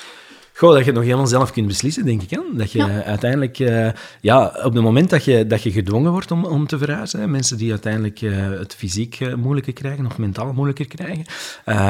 Goh, 0.55 0.71
dat 0.71 0.79
je 0.79 0.85
het 0.85 0.95
nog 0.95 1.05
helemaal 1.05 1.27
zelf 1.27 1.53
kunt 1.53 1.67
beslissen, 1.67 2.05
denk 2.05 2.23
ik. 2.23 2.31
Hè? 2.31 2.41
Dat 2.53 2.73
je 2.73 3.03
uiteindelijk, 3.05 3.59
uh, 3.59 3.89
ja, 4.21 4.47
op 4.65 4.75
het 4.75 4.83
moment 4.83 5.11
dat 5.11 5.25
je, 5.25 5.47
dat 5.47 5.63
je 5.63 5.73
gedwongen 5.73 6.13
wordt 6.13 6.31
om, 6.31 6.45
om 6.45 6.67
te 6.67 6.79
verhuizen, 6.79 7.21
hè, 7.21 7.27
mensen 7.27 7.57
die 7.57 7.71
uiteindelijk 7.71 8.21
uh, 8.21 8.49
het 8.49 8.75
fysiek 8.75 9.21
uh, 9.21 9.35
moeilijker 9.35 9.73
krijgen 9.73 10.07
of 10.07 10.19
mentaal 10.19 10.53
moeilijker 10.53 10.87
krijgen, 10.87 11.25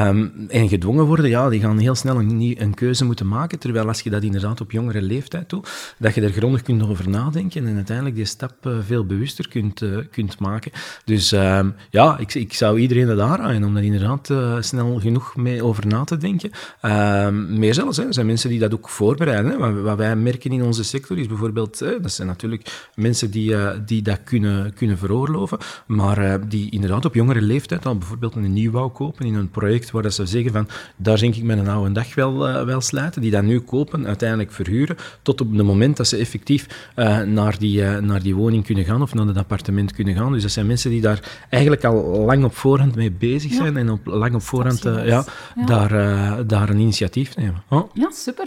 um, 0.07 0.47
en 0.49 0.69
gedwongen 0.69 1.05
worden, 1.05 1.29
ja, 1.29 1.49
die 1.49 1.59
gaan 1.59 1.77
heel 1.77 1.95
snel 1.95 2.19
een, 2.19 2.55
een, 2.59 2.73
keuze 2.73 3.05
moeten 3.05 3.27
maken. 3.27 3.59
Terwijl 3.59 3.87
als 3.87 4.01
je 4.01 4.09
dat 4.09 4.23
inderdaad 4.23 4.61
op 4.61 4.71
jongere 4.71 5.01
leeftijd 5.01 5.49
doet, 5.49 5.95
dat 5.97 6.15
je 6.15 6.21
er 6.21 6.31
grondig 6.31 6.61
kunt 6.61 6.87
over 6.87 7.09
nadenken 7.09 7.67
en 7.67 7.75
uiteindelijk 7.75 8.15
die 8.15 8.25
stap 8.25 8.53
veel 8.85 9.05
bewuster 9.05 9.47
kunt, 9.47 9.83
kunt 10.11 10.39
maken. 10.39 10.71
Dus 11.05 11.31
um, 11.31 11.75
ja, 11.89 12.17
ik, 12.17 12.33
ik 12.33 12.53
zou 12.53 12.79
iedereen 12.79 13.07
dat 13.07 13.19
aanraden 13.19 13.63
om 13.63 13.73
daar 13.73 13.83
inderdaad 13.83 14.29
snel 14.65 14.99
genoeg 14.99 15.35
mee 15.35 15.63
over 15.63 15.87
na 15.87 16.03
te 16.03 16.17
denken. 16.17 16.51
Um, 16.81 17.59
meer 17.59 17.73
zelfs, 17.73 17.97
hè, 17.97 18.05
er 18.05 18.13
zijn 18.13 18.25
mensen 18.25 18.49
die 18.51 18.59
dat 18.59 18.73
ook 18.73 18.89
voorbereiden. 18.89 19.51
Hè. 19.51 19.81
Wat, 19.81 19.97
wij 19.97 20.15
merken 20.15 20.51
in 20.51 20.63
onze 20.63 20.83
sector 20.83 21.17
is 21.17 21.27
bijvoorbeeld, 21.27 21.79
hè, 21.79 21.99
dat 21.99 22.11
zijn 22.11 22.27
natuurlijk 22.27 22.89
mensen 22.95 23.31
die, 23.31 23.51
uh, 23.51 23.69
die 23.85 24.01
dat 24.01 24.19
kunnen, 24.23 24.73
kunnen 24.73 24.97
veroorloven, 24.97 25.57
maar 25.87 26.23
uh, 26.23 26.33
die 26.47 26.71
inderdaad 26.71 27.05
op 27.05 27.13
jongere 27.13 27.41
leeftijd 27.41 27.85
al 27.85 27.97
bijvoorbeeld 27.97 28.35
een 28.35 28.53
nieuwbouw 28.53 28.89
kopen 28.89 29.25
in 29.25 29.33
een 29.33 29.49
project 29.49 29.91
waar 29.91 30.01
dat 30.03 30.13
ze 30.13 30.25
zeggen 30.25 30.51
van, 30.51 30.67
daar 30.95 31.19
denk 31.19 31.35
ik 31.35 31.43
met 31.43 31.57
een 31.57 31.67
oude 31.67 31.91
dag 31.91 32.15
wel, 32.15 32.49
uh, 32.49 32.63
wel 32.63 32.81
sluiten, 32.81 33.21
die 33.21 33.31
dat 33.31 33.43
nu 33.43 33.59
kopen, 33.59 34.07
uiteindelijk 34.07 34.51
verhuren, 34.51 34.95
tot 35.21 35.41
op 35.41 35.51
het 35.51 35.65
moment 35.65 35.97
dat 35.97 36.07
ze 36.07 36.17
effectief 36.17 36.89
naar, 37.25 37.59
die, 37.59 37.83
naar 37.83 38.21
die 38.21 38.35
woning 38.35 38.65
kunnen 38.65 38.85
gaan 38.85 39.01
of 39.01 39.13
naar 39.13 39.27
het 39.27 39.37
appartement 39.37 39.93
kunnen 39.93 40.15
gaan. 40.15 40.31
Dus 40.31 40.41
dat 40.41 40.51
zijn 40.51 40.65
mensen 40.67 40.89
die 40.89 41.01
daar 41.01 41.45
eigenlijk 41.49 41.83
al 41.83 42.25
lang 42.25 42.43
op 42.43 42.55
voorhand 42.55 42.95
mee 42.95 43.11
bezig 43.11 43.53
zijn 43.53 43.77
en 43.77 43.89
op, 43.89 44.05
lang 44.05 44.35
op 44.35 44.41
voorhand 44.41 44.83
ja, 44.83 45.03
ja. 45.03 45.25
Daar, 45.65 46.47
daar 46.47 46.69
een 46.69 46.79
initiatief 46.79 47.35
nemen. 47.35 47.63
Oh. 47.69 47.89
Ja, 47.93 48.11
super. 48.11 48.40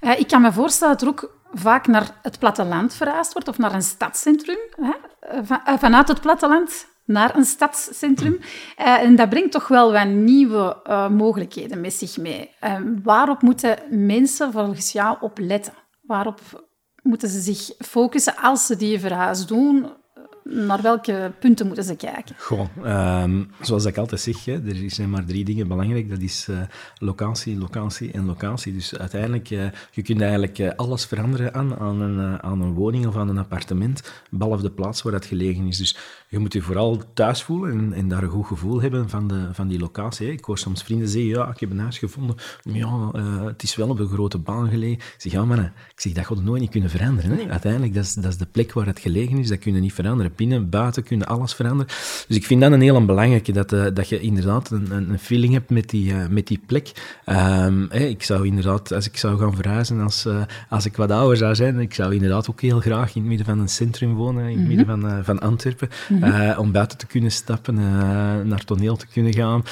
Uh, 0.00 0.18
ik 0.18 0.28
kan 0.28 0.42
me 0.42 0.52
voorstellen 0.52 0.92
dat 0.92 1.02
er 1.02 1.08
ook 1.08 1.36
vaak 1.52 1.86
naar 1.86 2.18
het 2.22 2.38
platteland 2.38 2.94
verhuisd 2.94 3.32
wordt 3.32 3.48
of 3.48 3.58
naar 3.58 3.74
een 3.74 3.82
stadscentrum. 3.82 4.58
Hè? 4.80 4.92
Eh, 5.20 5.38
uh, 5.50 5.78
vanuit 5.78 6.08
het 6.08 6.20
platteland 6.20 6.86
naar 7.04 7.36
een 7.36 7.44
stadscentrum. 7.44 8.40
en 8.76 9.16
dat 9.16 9.28
brengt 9.28 9.52
toch 9.52 9.68
wel 9.68 9.92
wat 9.92 10.06
nieuwe 10.06 10.76
mogelijkheden 11.10 11.80
met 11.80 11.92
zich 11.92 12.16
mee. 12.16 12.50
waarop 13.02 13.42
moeten 13.42 13.78
mensen 13.88 14.52
volgens 14.52 14.92
jou 14.92 15.16
op 15.20 15.38
letten? 15.38 15.72
Waarop 16.00 16.40
moeten 17.02 17.28
ze 17.28 17.40
zich 17.40 17.70
focussen 17.78 18.36
als 18.36 18.66
ze 18.66 18.76
die 18.76 19.00
verhuis 19.00 19.46
doen? 19.46 19.92
Naar 20.44 20.82
welke 20.82 21.32
punten 21.38 21.66
moeten 21.66 21.84
ze 21.84 21.96
kijken? 21.96 22.34
Goh, 22.38 23.22
um, 23.22 23.50
zoals 23.60 23.84
ik 23.84 23.98
altijd 23.98 24.20
zeg, 24.20 24.44
hè, 24.44 24.52
er 24.52 24.90
zijn 24.90 25.10
maar 25.10 25.24
drie 25.24 25.44
dingen 25.44 25.68
belangrijk. 25.68 26.08
Dat 26.08 26.20
is 26.20 26.46
uh, 26.50 26.58
locatie, 26.98 27.58
locatie 27.58 28.12
en 28.12 28.24
locatie. 28.24 28.72
Dus 28.72 28.96
uiteindelijk, 28.98 29.50
uh, 29.50 29.64
je 29.90 30.02
kunt 30.02 30.20
eigenlijk 30.20 30.58
uh, 30.58 30.70
alles 30.76 31.04
veranderen 31.04 31.54
aan, 31.54 31.76
aan, 31.76 32.00
een, 32.00 32.42
aan 32.42 32.60
een 32.60 32.72
woning 32.72 33.06
of 33.06 33.16
aan 33.16 33.28
een 33.28 33.38
appartement, 33.38 34.12
behalve 34.30 34.62
de 34.62 34.70
plaats 34.70 35.02
waar 35.02 35.12
dat 35.12 35.24
gelegen 35.24 35.66
is. 35.66 35.78
Dus 35.78 35.96
je 36.28 36.38
moet 36.38 36.52
je 36.52 36.62
vooral 36.62 37.02
thuis 37.14 37.42
voelen 37.42 37.70
en, 37.70 37.92
en 37.92 38.08
daar 38.08 38.22
een 38.22 38.28
goed 38.28 38.46
gevoel 38.46 38.80
hebben 38.80 39.08
van, 39.08 39.28
de, 39.28 39.48
van 39.52 39.68
die 39.68 39.78
locatie. 39.78 40.26
Hè. 40.26 40.32
Ik 40.32 40.44
hoor 40.44 40.58
soms 40.58 40.82
vrienden 40.82 41.08
zeggen, 41.08 41.30
ja, 41.30 41.50
ik 41.50 41.60
heb 41.60 41.70
een 41.70 41.78
huis 41.78 41.98
gevonden, 41.98 42.36
maar 42.64 42.76
ja, 42.76 43.10
het 43.46 43.62
is 43.62 43.76
wel 43.76 43.88
op 43.88 43.98
een 43.98 44.08
grote 44.08 44.38
baan 44.38 44.68
gelegen. 44.68 44.98
Ik 44.98 45.14
zeg, 45.16 45.32
ja, 45.32 45.44
maar 45.44 45.58
ik 45.94 46.00
zeg, 46.00 46.12
dat 46.12 46.26
gaat 46.26 46.42
nooit 46.42 46.60
niet 46.60 46.70
kunnen 46.70 46.90
veranderen. 46.90 47.30
Hè. 47.30 47.50
Uiteindelijk, 47.50 47.94
dat 47.94 48.04
is, 48.04 48.14
dat 48.14 48.32
is 48.32 48.36
de 48.36 48.46
plek 48.46 48.72
waar 48.72 48.86
het 48.86 48.98
gelegen 48.98 49.38
is, 49.38 49.48
dat 49.48 49.58
kun 49.58 49.74
je 49.74 49.80
niet 49.80 49.92
veranderen 49.92 50.32
binnen, 50.36 50.68
buiten 50.68 51.02
kunnen 51.02 51.26
alles 51.26 51.54
veranderen. 51.54 51.92
Dus 52.28 52.36
ik 52.36 52.46
vind 52.46 52.60
dat 52.60 52.72
een 52.72 52.80
heel 52.80 53.04
belangrijke, 53.04 53.52
dat, 53.52 53.72
uh, 53.72 53.84
dat 53.94 54.08
je 54.08 54.20
inderdaad 54.20 54.70
een, 54.70 54.90
een, 54.90 55.18
feeling 55.18 55.52
hebt 55.52 55.70
met 55.70 55.90
die, 55.90 56.12
uh, 56.12 56.26
met 56.26 56.46
die 56.46 56.60
plek. 56.66 56.92
Um, 57.26 57.86
hey, 57.90 58.08
ik 58.08 58.22
zou 58.22 58.46
inderdaad, 58.46 58.92
als 58.92 59.06
ik 59.06 59.16
zou 59.16 59.38
gaan 59.38 59.54
verhuizen, 59.54 60.00
als, 60.00 60.26
uh, 60.26 60.42
als 60.68 60.84
ik 60.84 60.96
wat 60.96 61.10
ouder 61.10 61.36
zou 61.36 61.54
zijn, 61.54 61.78
ik 61.78 61.94
zou 61.94 62.14
inderdaad 62.14 62.50
ook 62.50 62.60
heel 62.60 62.80
graag 62.80 63.14
in 63.14 63.20
het 63.20 63.28
midden 63.28 63.46
van 63.46 63.58
een 63.58 63.68
centrum 63.68 64.14
wonen, 64.14 64.42
in 64.42 64.48
het 64.48 64.56
mm 64.56 64.66
-hmm. 64.66 64.76
midden 64.76 65.10
van, 65.10 65.24
van 65.24 65.40
Antwerpen, 65.40 65.88
mm 66.08 66.22
-hmm. 66.22 66.58
om 66.58 66.72
buiten 66.72 66.98
te 66.98 67.06
kunnen 67.06 67.30
stappen, 67.30 67.74
naar 68.48 68.64
toneel 68.64 68.96
te 68.96 69.06
kunnen 69.06 69.34
gaan, 69.34 69.62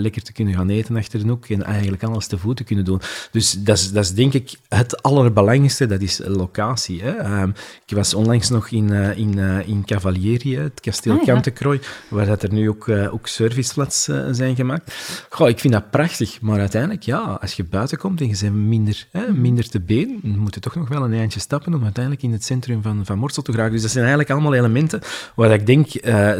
lekker 0.00 0.22
te 0.22 0.32
kunnen 0.32 0.54
gaan 0.54 0.68
eten 0.68 0.96
achter 0.96 1.20
een 1.20 1.28
hoek 1.28 1.46
en 1.46 1.62
eigenlijk 1.62 2.02
alles 2.02 2.26
te 2.26 2.38
voet 2.38 2.56
te 2.56 2.64
kunnen 2.64 2.84
doen. 2.84 3.00
Dus 3.30 3.52
dat 3.52 3.76
is, 3.76 3.92
dat 3.92 4.04
is 4.04 4.14
denk 4.14 4.32
ik 4.32 4.54
het 4.68 5.02
allerbelangrijkste, 5.02 5.86
dat 5.86 6.00
is 6.00 6.20
locatie. 6.24 7.02
Hè. 7.02 7.40
Um, 7.42 7.54
ik 7.86 7.96
was 7.96 8.14
onlangs 8.14 8.50
nog 8.50 8.68
in, 8.68 8.90
in, 9.16 9.38
in 9.66 9.84
Cavalieri, 9.92 10.56
het 10.56 10.80
kasteel 10.80 11.18
ah, 11.18 11.24
Kantekrooi, 11.24 11.80
waar 12.08 12.26
dat 12.26 12.42
er 12.42 12.52
nu 12.52 12.68
ook, 12.68 12.88
ook 12.88 13.26
serviceflats 13.26 14.08
zijn 14.30 14.56
gemaakt. 14.56 14.94
Goh, 15.28 15.48
ik 15.48 15.58
vind 15.58 15.72
dat 15.72 15.90
prachtig, 15.90 16.40
maar 16.40 16.58
uiteindelijk, 16.58 17.02
ja, 17.02 17.38
als 17.40 17.52
je 17.54 17.64
buiten 17.64 17.98
komt 17.98 18.20
en 18.20 18.28
je 18.28 18.36
bent 18.40 18.54
minder, 18.54 19.06
hè, 19.10 19.32
minder 19.32 19.68
te 19.68 19.80
been, 19.80 20.20
dan 20.22 20.38
moet 20.38 20.54
je 20.54 20.60
toch 20.60 20.74
nog 20.74 20.88
wel 20.88 21.04
een 21.04 21.12
eindje 21.12 21.40
stappen 21.40 21.74
om 21.74 21.82
uiteindelijk 21.82 22.24
in 22.24 22.32
het 22.32 22.44
centrum 22.44 22.82
van, 22.82 23.04
van 23.04 23.18
Morsel 23.18 23.42
te 23.42 23.50
geraken. 23.50 23.72
Dus 23.72 23.82
dat 23.82 23.90
zijn 23.90 24.04
eigenlijk 24.04 24.32
allemaal 24.32 24.54
elementen 24.54 25.00
waar 25.34 25.50
ik 25.50 25.66
denk 25.66 25.92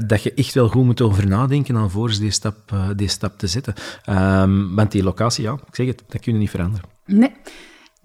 dat 0.09 0.23
je 0.23 0.35
echt 0.35 0.54
wel 0.54 0.68
goed 0.68 0.85
moet 0.85 1.00
over 1.00 1.26
nadenken 1.26 1.76
alvorens 1.76 2.18
deze 2.18 2.32
stap, 2.32 2.75
deze 2.97 3.14
stap 3.14 3.38
te 3.38 3.47
zetten. 3.47 3.75
Um, 4.11 4.75
want 4.75 4.92
die 4.92 5.02
locatie, 5.02 5.44
ja, 5.44 5.52
ik 5.52 5.75
zeg 5.75 5.87
het, 5.87 6.02
dat 6.09 6.21
kun 6.21 6.32
je 6.32 6.38
niet 6.38 6.50
veranderen. 6.50 6.88
Nee. 7.06 7.32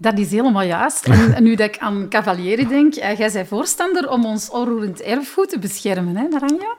Dat 0.00 0.18
is 0.18 0.30
helemaal 0.30 0.62
juist. 0.62 1.06
En, 1.06 1.42
nu 1.42 1.54
dat 1.54 1.68
ik 1.68 1.78
aan 1.78 2.08
Cavalieri 2.08 2.66
denk, 2.66 2.96
uh, 2.96 3.18
jij 3.18 3.32
bent 3.32 3.48
voorstander 3.48 4.10
om 4.10 4.24
ons 4.24 4.50
onroerend 4.50 5.00
erfgoed 5.00 5.48
te 5.48 5.58
beschermen, 5.58 6.16
hè, 6.16 6.28
Naranja. 6.28 6.76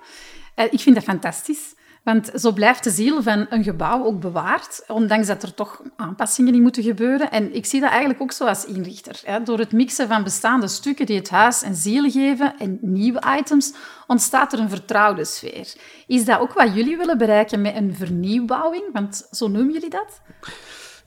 Uh, 0.55 0.65
ik 0.69 0.79
vind 0.79 0.95
dat 0.95 1.03
fantastisch. 1.03 1.73
Want 2.03 2.31
zo 2.35 2.51
blijft 2.51 2.83
de 2.83 2.89
ziel 2.89 3.23
van 3.23 3.45
een 3.49 3.63
gebouw 3.63 4.03
ook 4.03 4.19
bewaard, 4.19 4.83
ondanks 4.87 5.27
dat 5.27 5.43
er 5.43 5.53
toch 5.53 5.81
aanpassingen 5.95 6.53
in 6.53 6.61
moeten 6.61 6.83
gebeuren. 6.83 7.31
En 7.31 7.55
ik 7.55 7.65
zie 7.65 7.79
dat 7.79 7.89
eigenlijk 7.89 8.21
ook 8.21 8.31
zo 8.31 8.45
als 8.45 8.65
inrichter. 8.65 9.21
Hè. 9.23 9.43
Door 9.43 9.59
het 9.59 9.71
mixen 9.71 10.07
van 10.07 10.23
bestaande 10.23 10.67
stukken 10.67 11.05
die 11.05 11.17
het 11.17 11.29
huis 11.29 11.61
een 11.61 11.75
ziel 11.75 12.09
geven 12.09 12.57
en 12.57 12.77
nieuwe 12.81 13.23
items, 13.39 13.73
ontstaat 14.07 14.53
er 14.53 14.59
een 14.59 14.69
vertrouwde 14.69 15.25
sfeer. 15.25 15.73
Is 16.07 16.25
dat 16.25 16.39
ook 16.39 16.53
wat 16.53 16.75
jullie 16.75 16.97
willen 16.97 17.17
bereiken 17.17 17.61
met 17.61 17.75
een 17.75 17.95
vernieuwbouwing? 17.95 18.83
Want 18.93 19.27
zo 19.31 19.47
noemen 19.47 19.73
jullie 19.73 19.89
dat? 19.89 20.21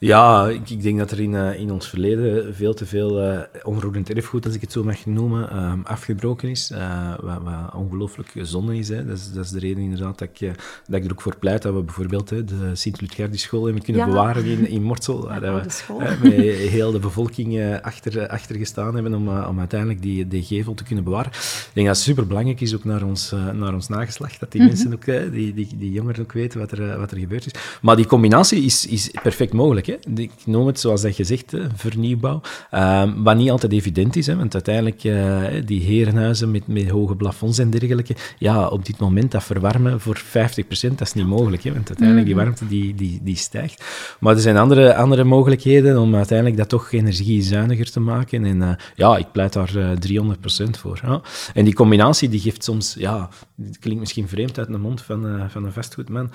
Ja, 0.03 0.49
ik, 0.49 0.71
ik, 0.71 0.83
denk 0.83 0.99
dat 0.99 1.11
er 1.11 1.21
in, 1.21 1.33
uh, 1.33 1.61
in 1.61 1.71
ons 1.71 1.89
verleden 1.89 2.55
veel 2.55 2.75
te 2.75 2.87
veel 2.87 3.25
uh, 3.25 3.41
onroerend 3.63 4.11
erfgoed, 4.11 4.45
als 4.45 4.55
ik 4.55 4.61
het 4.61 4.73
zo 4.73 4.85
mag 4.85 5.07
noemen, 5.07 5.49
uh, 5.53 5.73
afgebroken 5.85 6.49
is. 6.49 6.71
Uh, 6.71 7.15
wat, 7.21 7.43
wat 7.43 7.75
ongelooflijk 7.75 8.33
zonde 8.37 8.77
is. 8.77 8.89
Hè. 8.89 9.07
Dat 9.07 9.17
is. 9.17 9.33
Dat 9.33 9.45
is 9.45 9.51
de 9.51 9.59
reden 9.59 9.83
inderdaad 9.83 10.19
dat 10.19 10.29
ik, 10.33 10.57
dat 10.87 11.01
ik 11.01 11.05
er 11.05 11.11
ook 11.11 11.21
voor 11.21 11.37
pleit 11.37 11.63
dat 11.63 11.75
we 11.75 11.83
bijvoorbeeld 11.83 12.31
hè, 12.31 12.45
de 12.45 12.71
Sint-Ludgardie-school 12.73 13.65
hebben 13.65 13.83
kunnen 13.83 14.07
bewaren 14.07 14.45
in, 14.45 14.69
in 14.69 14.83
Mortsel. 14.83 15.29
waar 15.29 15.41
we 15.41 16.19
met 16.23 16.33
heel 16.71 16.93
de 16.93 16.99
bevolking 16.99 17.81
achter, 17.83 18.29
achter 18.29 18.57
gestaan 18.57 18.95
hebben 18.95 19.15
om, 19.15 19.29
om 19.29 19.59
uiteindelijk 19.59 20.03
die, 20.03 20.29
die 20.29 20.43
gevel 20.43 20.75
te 20.75 20.85
kunnen 20.85 21.05
bewaren. 21.05 21.33
Ik 21.33 21.71
denk 21.73 21.87
dat 21.87 21.97
het 21.97 22.05
superbelangrijk 22.05 22.61
is 22.61 22.75
ook 22.75 22.85
naar 22.85 23.03
ons, 23.03 23.35
naar 23.53 23.75
ons 23.75 23.89
nageslacht, 23.89 24.41
dat 24.41 24.53
die 24.53 24.61
mm 24.61 24.69
-hmm. 24.69 24.77
mensen 24.77 24.95
ook, 24.95 25.33
die, 25.33 25.55
die, 25.55 25.69
die 25.77 25.93
jongeren 25.93 26.23
ook 26.23 26.33
weten 26.33 26.61
wat 26.61 26.73
er, 26.73 26.99
wat 26.99 27.11
er 27.11 27.19
gebeurd 27.19 27.47
is. 27.47 27.53
Maar 27.83 27.97
die 27.97 28.07
combinatie 28.07 28.65
is, 28.65 28.87
is 28.87 29.11
perfect 29.23 29.53
mogelijk. 29.53 29.87
Hè. 29.87 29.92
Ik 30.15 30.33
noem 30.45 30.67
het, 30.67 30.81
zoals 30.81 31.03
dat 31.03 31.17
je 31.17 31.25
zegt, 31.25 31.55
vernieuwbouw. 31.75 32.41
Um, 32.75 33.23
wat 33.23 33.37
niet 33.37 33.51
altijd 33.51 33.73
evident 33.73 34.17
is, 34.17 34.27
hè, 34.27 34.37
want 34.37 34.55
uiteindelijk 34.55 35.05
uh, 35.05 35.43
die 35.65 35.81
herenhuizen 35.81 36.51
met, 36.51 36.67
met 36.67 36.89
hoge 36.89 37.17
plafonds 37.17 37.59
en 37.59 37.71
dergelijke, 37.71 38.17
ja, 38.39 38.69
op 38.69 38.87
dit 38.87 38.99
moment 38.99 39.31
dat 39.31 39.45
verwarmen 39.45 40.01
voor 40.01 40.23
50%, 40.23 40.29
dat 40.69 41.01
is 41.01 41.13
niet 41.13 41.27
mogelijk, 41.27 41.63
hè, 41.63 41.73
want 41.73 41.89
uiteindelijk 41.89 42.27
die 42.27 42.35
mhm. 42.35 42.45
warmte 42.45 42.69
die, 42.69 42.95
die, 42.95 43.21
die 43.23 43.37
stijgt. 43.37 43.85
Maar 44.21 44.35
er 44.35 44.41
zijn 44.41 44.57
andere, 44.57 44.95
andere 44.95 45.25
mogelijkheden 45.25 45.99
om 45.99 46.15
uiteindelijk 46.15 46.57
dat 46.57 46.69
toch 46.69 46.93
energiezuiniger 46.93 47.91
te 47.91 48.01
maken. 48.01 48.45
En 48.45 48.57
uh, 48.57 48.71
ja, 48.95 49.17
ik 49.17 49.33
pleit 49.33 49.53
daar 49.53 49.77
uh, 49.77 49.93
eh, 49.93 50.27
300% 50.67 50.71
voor. 50.71 51.01
Ja. 51.03 51.21
En 51.55 51.65
die 51.65 51.75
combinatie 51.75 52.29
die 52.29 52.41
geeft 52.41 52.65
soms, 52.65 52.95
ja, 52.99 53.29
het 53.63 53.79
klinkt 53.79 54.01
misschien 54.01 54.29
vreemd 54.29 54.59
uit 54.59 54.69
de 54.69 54.79
mond 54.79 55.03
van, 55.03 55.51
van 55.51 55.65
een 55.65 55.73
vastgoedman. 55.73 56.31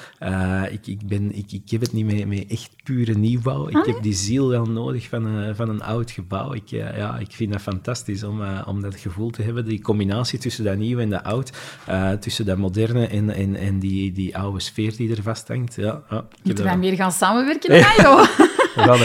ik, 0.72 0.88
ik, 0.88 1.08
ben, 1.08 1.36
ik, 1.36 1.52
ik 1.52 1.70
heb 1.70 1.82
het 1.82 1.94
niet 1.94 2.06
met, 2.06 2.28
met 2.28 2.46
echt 2.48 2.70
pure 2.84 3.14
nieuw 3.14 3.42
ik 3.50 3.76
ah, 3.76 3.86
heb 3.86 4.02
die 4.02 4.14
ziel 4.14 4.48
wel 4.48 4.66
nodig 4.66 5.10
van 5.10 5.26
een, 5.26 5.56
van 5.56 5.70
een 5.70 5.84
oud 5.84 6.12
gebouw. 6.12 6.54
Ik, 6.54 6.72
eh, 6.72 6.98
ja, 6.98 7.18
ik 7.18 7.32
vind 7.32 7.52
dat 7.52 7.62
fantastisch 7.62 8.24
om, 8.24 8.42
uh, 8.42 8.62
om 8.68 8.82
dat 8.82 8.96
gevoel 8.96 9.30
te 9.30 9.42
hebben. 9.42 9.66
Die 9.66 9.82
combinatie 9.82 10.40
tussen 10.40 10.64
dat 10.64 10.78
nieuwe 10.78 11.02
en 11.02 11.10
dat 11.10 11.24
oud. 11.24 11.52
Uh, 11.90 12.12
tussen 12.12 12.46
dat 12.46 12.58
moderne 12.58 13.08
en, 13.08 13.30
en, 13.30 13.56
en 13.56 13.80
die, 13.80 14.12
die 14.12 14.38
oude 14.38 14.60
sfeer 14.60 14.96
die 14.96 15.16
er 15.16 15.24
vasthangt. 15.24 15.76
Ja, 15.76 16.02
ja, 16.10 16.26
Moeten 16.44 16.64
wij 16.64 16.78
meer 16.78 16.96
gaan 16.96 17.12
samenwerken 17.12 17.70
dan 17.82 17.94
joh. 17.98 18.28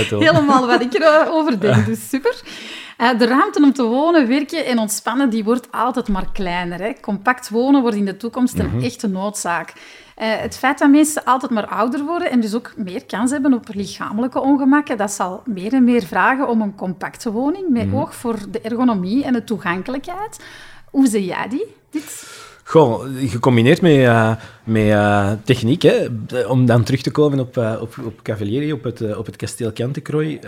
Helemaal 0.08 0.66
wat 0.66 0.80
ik 0.80 0.94
erover 0.94 1.61
denk, 1.61 1.87
dus 1.92 2.08
super. 2.08 2.42
de 2.96 3.26
ruimte 3.26 3.62
om 3.62 3.72
te 3.72 3.82
wonen, 3.82 4.28
werken 4.28 4.66
en 4.66 4.78
ontspannen, 4.78 5.30
die 5.30 5.44
wordt 5.44 5.68
altijd 5.70 6.08
maar 6.08 6.32
kleiner. 6.32 6.78
Hè. 6.78 6.92
Compact 7.00 7.49
wonen 7.49 7.80
wordt 7.80 7.96
in 7.96 8.04
de 8.04 8.16
toekomst 8.16 8.58
een 8.58 8.66
mhm. 8.66 8.84
echte 8.84 9.08
noodzaak. 9.08 9.72
Uh, 10.19 10.35
het 10.37 10.57
feit 10.57 10.78
dat 10.78 10.90
mensen 10.90 11.25
altijd 11.25 11.52
maar 11.52 11.66
ouder 11.66 12.04
worden 12.04 12.31
en 12.31 12.40
dus 12.40 12.54
ook 12.54 12.73
meer 12.76 13.04
kans 13.04 13.31
hebben 13.31 13.54
op 13.54 13.75
lichamelijke 13.75 14.40
ongemakken, 14.40 14.97
dat 14.97 15.12
zal 15.12 15.42
meer 15.45 15.73
en 15.73 15.85
meer 15.85 16.02
vragen 16.02 16.49
om 16.49 16.61
een 16.61 16.75
compacte 16.75 17.33
woning 17.33 17.69
met 17.69 17.87
mm. 17.87 17.97
oog 17.97 18.14
voor 18.14 18.37
de 18.50 18.61
ergonomie 18.61 19.25
en 19.25 19.33
de 19.33 19.45
toegankelijkheid. 19.45 20.45
Hoe 20.90 21.07
zie 21.07 21.25
jij 21.25 21.49
die, 21.49 21.66
dit? 21.90 22.40
Goh, 22.64 23.04
gecombineerd 23.26 23.81
met, 23.81 23.92
uh, 23.92 24.33
met 24.64 24.87
uh, 24.87 25.33
techniek, 25.45 25.83
hè, 25.83 26.07
om 26.49 26.66
dan 26.66 26.83
terug 26.83 27.02
te 27.02 27.11
komen 27.11 27.40
op, 27.40 27.57
uh, 27.57 27.78
op, 27.81 27.95
op 28.04 28.23
Cavalieri, 28.23 28.73
op 28.73 28.85
het, 28.85 29.16
op 29.16 29.26
het 29.26 29.37
kasteel 29.37 29.73
Kantekrooi, 29.73 30.38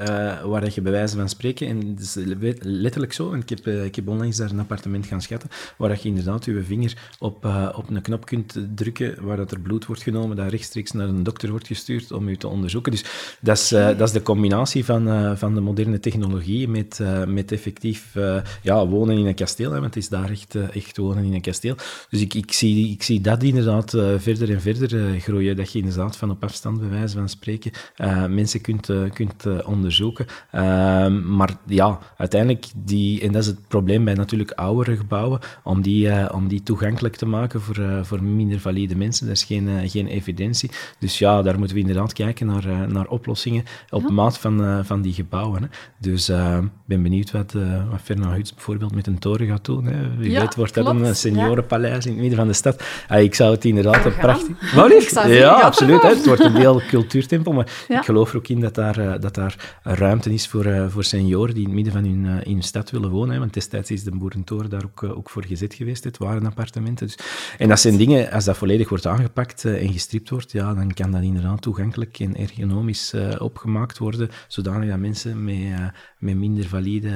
waar 0.45 0.61
dat 0.61 0.75
je 0.75 0.81
bij 0.81 0.93
wijze 0.93 1.17
van 1.17 1.29
spreken, 1.29 1.67
en 1.67 1.77
het 1.77 2.01
is 2.01 2.17
letterlijk 2.61 3.13
zo, 3.13 3.33
ik 3.33 3.49
heb, 3.49 3.67
ik 3.67 3.95
heb 3.95 4.09
onlangs 4.09 4.37
daar 4.37 4.51
een 4.51 4.61
appartement 4.61 5.07
gaan 5.07 5.23
schatten, 5.23 5.51
waar 5.77 5.89
dat 5.89 6.03
je 6.03 6.09
inderdaad 6.09 6.45
je 6.45 6.63
vinger 6.63 6.97
op, 7.19 7.45
op 7.75 7.91
een 7.91 8.03
knop 8.03 8.27
kunt 8.27 8.59
drukken, 8.75 9.17
waar 9.21 9.37
dat 9.37 9.51
er 9.51 9.61
bloed 9.61 9.87
wordt 9.87 10.03
genomen, 10.03 10.37
dat 10.37 10.51
rechtstreeks 10.51 10.93
naar 10.93 11.09
een 11.09 11.23
dokter 11.23 11.51
wordt 11.51 11.67
gestuurd 11.67 12.13
om 12.13 12.29
u 12.29 12.37
te 12.37 12.49
onderzoeken. 12.49 12.93
Dus 12.93 13.05
dat 13.41 13.57
is, 13.57 13.69
dat 13.69 14.01
is 14.01 14.13
de 14.13 14.23
combinatie 14.23 14.85
van, 14.85 15.37
van 15.37 15.55
de 15.55 15.61
moderne 15.61 16.01
technologie 16.01 16.69
met, 16.69 17.01
met 17.27 17.53
effectief 17.53 18.15
ja, 18.63 18.87
wonen 18.87 19.19
in 19.19 19.27
een 19.27 19.35
kasteel, 19.35 19.73
hè, 19.73 19.81
want 19.81 19.95
het 19.95 20.03
is 20.03 20.09
daar 20.09 20.31
echt, 20.31 20.55
echt 20.55 20.97
wonen 20.97 21.25
in 21.25 21.35
een 21.35 21.41
kasteel. 21.41 21.77
Dus 22.11 22.21
ik, 22.21 22.35
ik, 22.35 22.53
zie, 22.53 22.91
ik 22.91 23.03
zie 23.03 23.21
dat 23.21 23.43
inderdaad 23.43 23.95
verder 24.19 24.51
en 24.51 24.61
verder 24.61 24.93
uh, 24.93 25.21
groeien. 25.21 25.57
Dat 25.57 25.73
je 25.73 25.79
inderdaad 25.79 26.17
van 26.17 26.31
op 26.31 26.45
afstand, 26.45 26.81
bij 26.81 26.89
wijze 26.89 27.17
van 27.17 27.29
spreken, 27.29 27.71
uh, 27.97 28.27
mensen 28.27 28.61
kunt, 28.61 28.91
kunt 29.13 29.65
onderzoeken. 29.65 30.27
Ehm, 30.51 31.37
maar 31.37 31.57
ja, 31.67 31.99
uiteindelijk, 32.17 32.67
die, 32.77 33.21
en 33.21 33.33
dat 33.33 33.43
is 33.43 33.49
het 33.49 33.69
probleem 33.69 34.05
bij 34.05 34.15
natuurlijk 34.15 34.51
oudere 34.51 34.97
gebouwen, 34.97 35.41
om 35.63 35.83
die, 35.83 36.33
om 36.33 36.49
die 36.49 36.63
toegankelijk 36.63 37.17
te 37.17 37.27
maken 37.27 37.61
voor, 37.61 37.81
voor 38.03 38.23
minder 38.23 38.61
valide 38.61 38.97
mensen. 38.97 39.27
Dat 39.27 39.37
is 39.37 39.45
geen, 39.45 39.89
geen 39.89 40.07
evidentie. 40.07 40.71
Dus 40.99 41.19
ja, 41.19 41.43
daar 41.43 41.59
moeten 41.59 41.77
we 41.77 41.83
inderdaad 41.83 42.13
kijken 42.13 42.47
naar, 42.47 42.89
naar 42.89 43.07
oplossingen 43.07 43.65
op 43.91 44.11
maat 44.11 44.39
van, 44.39 44.85
van 44.85 45.03
die 45.03 45.13
gebouwen. 45.13 45.63
Hè. 45.63 45.69
Dus 45.99 46.29
ik 46.29 46.71
ben 46.85 47.03
benieuwd 47.03 47.31
wat, 47.31 47.53
wat 47.91 48.01
Fernand 48.03 48.35
Huts 48.35 48.55
bijvoorbeeld 48.55 48.95
met 48.95 49.07
een 49.07 49.19
toren 49.19 49.47
gaat 49.47 49.65
doen. 49.65 49.85
Hè. 49.85 50.17
Wie 50.17 50.31
ja, 50.31 50.41
weet 50.41 50.55
wordt 50.55 50.75
dat 50.75 50.87
een 50.87 51.17
seniorenpaleis 51.17 52.07
in 52.07 52.13
het 52.13 52.21
midden 52.21 52.39
van 52.39 52.47
de 52.47 52.53
stad. 52.53 52.83
Ah, 53.09 53.23
ik 53.23 53.35
zou 53.35 53.55
het 53.55 53.65
inderdaad 53.65 53.94
een 54.05 54.17
prachtig... 54.17 54.75
Wat 54.75 54.91
Ja, 55.29 55.53
absoluut. 55.53 56.03
Hè. 56.03 56.09
Het 56.09 56.27
wordt 56.27 56.45
een 56.45 56.55
deel 56.55 56.83
cultuurtempel, 56.89 57.53
maar 57.53 57.85
ik 57.89 58.05
geloof 58.05 58.31
er 58.31 58.37
ook 58.37 58.49
in 58.49 58.61
dat 58.61 58.75
daar, 58.75 58.99
uh, 58.99 59.15
dat 59.21 59.35
daar 59.35 59.79
ruimte 59.83 60.33
is 60.33 60.49
voor, 60.49 60.67
uh, 60.67 60.89
voor 60.89 61.05
senioren 61.05 61.55
die 61.55 61.63
in 61.63 61.69
het 61.69 61.75
midden 61.75 61.93
van 61.93 62.05
hun, 62.05 62.25
uh, 62.25 62.47
in 62.47 62.53
hun 62.53 62.63
stad 62.63 62.91
willen 62.91 63.11
wonen. 63.11 63.33
Hè. 63.33 63.39
Want 63.39 63.55
destijds 63.55 63.91
is 63.91 64.05
de 64.05 64.11
Boerentoren 64.11 64.71
daar 64.71 64.85
ook, 64.85 65.03
ook 65.03 65.31
voor 65.31 65.45
gezet 65.45 65.75
geweest. 65.75 66.05
Het 66.05 66.19
waren 66.19 66.47
appartementen. 66.47 67.07
Dus. 67.07 67.19
En 67.59 67.69
dat 67.69 67.81
zijn 67.81 67.97
dingen, 67.97 68.31
als 68.31 68.45
dat 68.45 68.57
volledig 68.57 68.89
wordt 68.89 69.07
aangepakt 69.07 69.65
en 69.65 69.93
gestript 69.93 70.31
wordt, 70.31 70.53
ja, 70.53 70.75
dan 70.75 70.93
kan 70.93 71.11
dat 71.11 71.23
inderdaad 71.23 71.63
toegankelijk 71.63 72.19
en 72.19 72.37
ergonomisch 72.37 73.15
opgemaakt 73.39 73.99
worden, 73.99 74.29
zodanig 74.49 74.89
dat 74.89 74.99
mensen 74.99 75.45
met, 75.45 75.93
met 76.19 76.37
minder 76.37 76.65
valide, 76.65 77.11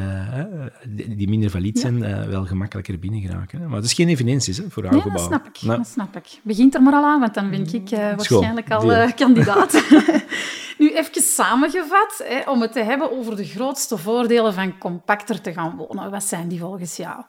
die 1.08 1.28
minder 1.28 1.50
valide 1.50 1.78
zijn, 1.78 2.28
wel 2.28 2.44
gemakkelijker 2.46 2.98
binnen 2.98 3.20
geraken. 3.20 3.68
Maar 3.68 3.76
het 3.76 3.84
is 3.84 3.92
geen 3.92 4.08
evidentie, 4.08 4.54
hè, 4.54 4.62
voor 4.68 4.84
ja, 4.84 4.90
dat 4.90 5.20
snap 5.20 5.46
ik. 5.46 5.66
Dat 5.66 5.86
snap 5.86 6.16
ik. 6.16 6.40
Begint 6.68 6.86
er 6.86 6.92
maar 6.92 7.02
al 7.02 7.08
aan, 7.08 7.20
want 7.20 7.34
dan 7.34 7.50
ben 7.50 7.72
ik 7.72 7.90
uh, 7.90 7.98
waarschijnlijk 7.98 8.70
al 8.70 8.92
uh, 8.92 9.12
kandidaat. 9.16 9.82
nu, 10.78 10.92
even 10.94 11.22
samengevat, 11.22 12.22
hè, 12.24 12.50
om 12.50 12.60
het 12.60 12.72
te 12.72 12.80
hebben 12.80 13.18
over 13.18 13.36
de 13.36 13.44
grootste 13.44 13.96
voordelen 13.96 14.54
van 14.54 14.78
compacter 14.78 15.40
te 15.40 15.52
gaan 15.52 15.76
wonen. 15.76 16.10
Wat 16.10 16.24
zijn 16.24 16.48
die 16.48 16.60
volgens 16.60 16.96
jou? 16.96 17.22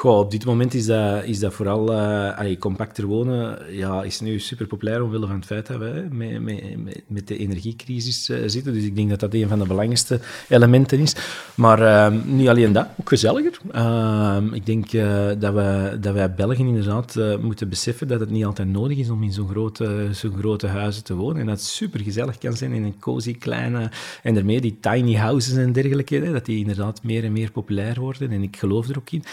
Goh, 0.00 0.18
op 0.18 0.30
dit 0.30 0.44
moment 0.44 0.74
is 0.74 0.86
dat, 0.86 1.24
is 1.24 1.38
dat 1.38 1.54
vooral 1.54 1.92
uh, 1.92 2.58
compacter 2.58 3.06
wonen. 3.06 3.58
Ja, 3.76 4.02
is 4.02 4.20
nu 4.20 4.38
super 4.38 4.66
populair 4.66 5.02
omwille 5.02 5.26
van 5.26 5.36
het 5.36 5.44
feit 5.44 5.66
dat 5.66 5.78
we 5.78 6.06
met, 6.10 6.40
met, 6.42 7.02
met 7.06 7.28
de 7.28 7.38
energiecrisis 7.38 8.28
uh, 8.28 8.38
zitten. 8.46 8.72
Dus 8.72 8.84
ik 8.84 8.96
denk 8.96 9.10
dat 9.10 9.20
dat 9.20 9.34
een 9.34 9.48
van 9.48 9.58
de 9.58 9.66
belangrijkste 9.66 10.20
elementen 10.48 10.98
is. 10.98 11.16
Maar 11.54 11.80
uh, 11.80 12.22
niet 12.24 12.48
alleen 12.48 12.72
dat, 12.72 12.86
ook 13.00 13.08
gezelliger. 13.08 13.58
Ehm, 13.72 14.54
ik 14.54 14.66
denk 14.66 14.92
eh, 14.92 15.26
dat, 15.38 15.54
we, 15.54 15.98
dat 16.00 16.14
wij 16.14 16.34
Belgen 16.34 16.66
inderdaad 16.66 17.14
moeten 17.40 17.68
beseffen 17.68 18.08
dat 18.08 18.20
het 18.20 18.30
niet 18.30 18.44
altijd 18.44 18.68
nodig 18.68 18.98
is 18.98 19.10
om 19.10 19.22
in 19.22 19.32
zo'n 19.32 19.48
grote, 19.48 20.08
zo'n 20.12 20.36
grote 20.38 20.66
huizen 20.66 21.04
te 21.04 21.14
wonen. 21.14 21.40
En 21.40 21.46
dat 21.46 21.56
het 21.56 21.66
super 21.66 22.00
gezellig 22.00 22.38
kan 22.38 22.56
zijn 22.56 22.72
in 22.72 22.84
een 22.84 22.98
cozy 22.98 23.38
kleine... 23.38 23.90
En 24.22 24.34
daarmee 24.34 24.60
die 24.60 24.78
tiny 24.80 25.14
houses 25.14 25.56
en 25.56 25.72
dergelijke, 25.72 26.32
dat 26.32 26.44
die 26.44 26.58
inderdaad 26.58 27.02
meer 27.02 27.24
en 27.24 27.32
meer 27.32 27.50
populair 27.50 28.00
worden. 28.00 28.30
En 28.30 28.42
ik 28.42 28.56
geloof 28.56 28.88
er 28.88 28.98
ook 28.98 29.10
in. 29.10 29.24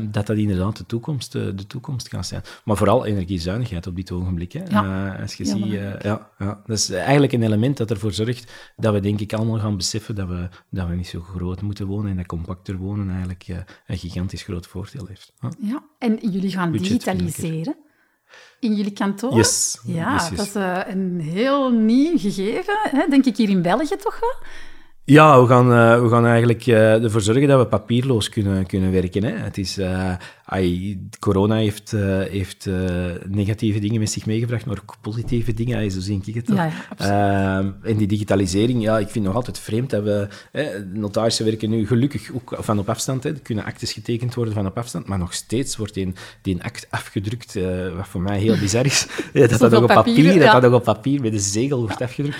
Ehm, 0.00 0.10
dat 0.10 0.26
dat 0.26 0.36
inderdaad 0.36 0.76
de 0.76 0.86
toekomst, 0.86 1.34
uh, 1.34 1.42
de 1.54 1.66
toekomst 1.66 2.08
kan 2.08 2.24
zijn. 2.24 2.42
Maar 2.64 2.76
vooral 2.76 3.06
energiezuinigheid 3.06 3.86
op 3.86 3.96
dit 3.96 4.12
ogenblik. 4.12 4.52
Hè. 4.52 4.62
Ja. 4.68 5.16
als 5.20 5.34
je 5.34 5.44
ziet, 5.44 5.64
ja, 5.66 6.30
ja, 6.38 6.62
dat 6.66 6.78
is 6.78 6.90
eigenlijk 6.90 7.32
een 7.32 7.42
element 7.42 7.76
dat 7.76 7.90
ervoor 7.90 8.12
zorgt 8.12 8.52
dat 8.76 8.92
we 8.92 9.00
denk 9.00 9.20
ik 9.20 9.32
allemaal 9.32 9.58
gaan 9.58 9.76
beseffen 9.76 10.14
dat 10.14 10.28
we, 10.28 10.48
dat 10.70 10.88
we 10.88 10.94
niet 10.94 11.06
zo 11.06 11.20
groot 11.20 11.62
moeten 11.62 11.86
wonen 11.86 12.10
en 12.10 12.16
dat 12.16 12.26
compacter 12.26 12.76
wonen 12.76 13.10
eigenlijk 13.10 13.46
een 13.86 13.98
gigantisch 13.98 14.42
groot 14.42 14.66
voordeel 14.66 15.06
heeft. 15.06 15.32
Ja, 15.58 15.84
en 15.98 16.18
jullie 16.30 16.50
gaan 16.50 16.72
digitaliseren 16.72 17.76
in 18.60 18.74
jullie 18.74 18.92
kantoor? 18.92 19.34
Yes. 19.34 19.80
Ja, 19.84 20.30
dat 20.30 20.46
is 20.46 20.54
een 20.54 21.20
heel 21.20 21.70
nieuw 21.70 22.18
gegeven, 22.18 22.78
hè? 22.82 23.06
denk 23.08 23.24
ik 23.24 23.36
hier 23.36 23.48
in 23.48 23.62
België 23.62 23.96
toch 23.96 24.20
wel? 24.20 24.36
Ja, 25.10 25.40
we 25.40 25.46
gaan, 25.46 25.72
uh, 25.72 26.02
we 26.02 26.08
gaan 26.08 26.26
eigenlijk 26.26 26.66
uh, 26.66 27.04
ervoor 27.04 27.20
zorgen 27.20 27.48
dat 27.48 27.60
we 27.60 27.66
papierloos 27.66 28.28
kunnen, 28.28 28.66
kunnen 28.66 28.92
werken. 28.92 29.24
Hè. 29.24 29.30
Het 29.30 29.58
is, 29.58 29.80
Ay, 30.44 30.98
corona 31.18 31.54
heeft, 31.54 31.90
heeft 32.30 32.68
negatieve 33.28 33.78
dingen 33.78 34.00
met 34.00 34.10
zich 34.10 34.26
meegebracht, 34.26 34.66
maar 34.66 34.78
ook 34.82 34.96
positieve 35.00 35.54
dingen. 35.54 35.90
Zo 35.90 36.00
zie 36.00 36.22
ik 36.24 36.34
het. 36.34 36.48
Ja, 36.48 36.70
ja, 36.98 37.74
en 37.82 37.96
die 37.96 38.06
digitalisering, 38.06 38.82
ja, 38.82 38.98
ik 38.98 39.08
vind 39.08 39.24
nog 39.24 39.34
altijd 39.34 39.58
vreemd 39.58 39.90
dat 39.90 40.02
we... 40.02 40.28
Hè, 40.52 40.84
notarissen 40.84 41.44
werken 41.44 41.70
nu 41.70 41.86
gelukkig 41.86 42.30
ook 42.34 42.56
van 42.58 42.78
op 42.78 42.88
afstand. 42.88 43.22
Hè. 43.22 43.30
Er 43.30 43.40
kunnen 43.40 43.64
actes 43.64 43.92
getekend 43.92 44.34
worden 44.34 44.54
van 44.54 44.66
op 44.66 44.78
afstand, 44.78 45.06
maar 45.06 45.18
nog 45.18 45.34
steeds 45.34 45.76
wordt 45.76 45.94
die, 45.94 46.12
die 46.42 46.62
act 46.62 46.86
afgedrukt, 46.90 47.58
wat 47.96 48.08
voor 48.08 48.20
mij 48.20 48.38
heel 48.38 48.58
bizar 48.64 48.84
is. 48.84 49.06
dat 49.32 49.58
dat 49.58 49.70
nog 49.70 49.82
op 49.82 49.86
papier, 49.86 50.34
ja. 50.34 50.52
dat 50.52 50.62
dat 50.62 50.70
nog 50.70 50.80
op 50.80 50.84
papier 50.84 51.20
met 51.20 51.32
een 51.32 51.40
zegel 51.40 51.78
wordt 51.78 52.02
afgedrukt. 52.02 52.38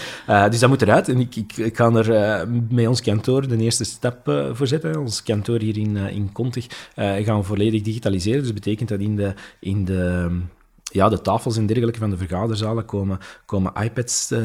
dus 0.51 0.61
dat 0.61 0.69
moet 0.69 0.83
eruit. 0.83 1.09
En 1.09 1.21
ik, 1.21 1.37
ik, 1.37 1.57
ik 1.57 1.77
ga 1.77 1.91
er 1.93 2.47
met 2.71 2.87
ons 2.87 3.01
kantoor 3.01 3.49
de 3.49 3.57
eerste 3.57 3.85
stap 3.85 4.51
voor 4.53 4.67
zetten. 4.67 5.01
Ons 5.01 5.23
kantoor 5.23 5.61
hier 5.61 5.77
in, 5.77 5.97
in 5.97 6.33
Kontig 6.33 6.67
gaan 6.95 7.39
we 7.39 7.43
volledig 7.43 7.83
digitaliseren. 7.83 8.43
Dus 8.43 8.53
betekent 8.53 8.89
dat 8.89 9.01
in 9.01 9.17
de, 9.17 9.35
in 9.61 9.85
de, 9.85 10.31
ja, 10.93 11.09
de 11.09 11.21
tafels 11.21 11.57
en 11.57 11.67
dergelijke 11.67 11.99
van 11.99 12.11
de 12.11 12.17
vergaderzalen 12.17 12.85
komen, 12.85 13.19
komen 13.45 13.73
iPads 13.83 14.33
uh, 14.33 14.39